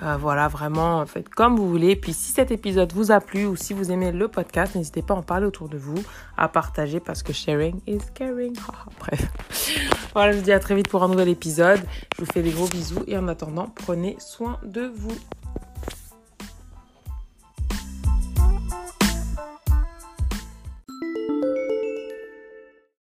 Euh, 0.00 0.16
voilà, 0.16 0.46
vraiment, 0.46 1.04
faites 1.06 1.28
comme 1.28 1.56
vous 1.56 1.68
voulez. 1.68 1.96
Puis 1.96 2.12
si 2.12 2.30
cet 2.30 2.52
épisode 2.52 2.92
vous 2.92 3.10
a 3.10 3.18
plu 3.18 3.46
ou 3.46 3.56
si 3.56 3.74
vous 3.74 3.90
aimez 3.90 4.12
le 4.12 4.28
podcast, 4.28 4.76
n'hésitez 4.76 5.02
pas 5.02 5.14
à 5.14 5.16
en 5.16 5.22
parler 5.22 5.46
autour 5.46 5.68
de 5.68 5.76
vous, 5.76 6.00
à 6.36 6.46
partager 6.46 7.00
parce 7.00 7.24
que 7.24 7.32
sharing 7.32 7.80
is 7.88 7.98
caring. 8.14 8.54
Bref. 9.00 10.08
Voilà, 10.12 10.30
je 10.30 10.36
vous 10.38 10.44
dis 10.44 10.52
à 10.52 10.60
très 10.60 10.76
vite 10.76 10.88
pour 10.88 11.02
un 11.02 11.08
nouvel 11.08 11.28
épisode. 11.28 11.80
Je 12.16 12.24
vous 12.24 12.30
fais 12.32 12.42
des 12.42 12.52
gros 12.52 12.68
bisous 12.68 13.02
et 13.08 13.18
en 13.18 13.26
attendant, 13.26 13.72
prenez 13.74 14.14
soin 14.20 14.60
de 14.64 14.82
vous. 14.82 15.18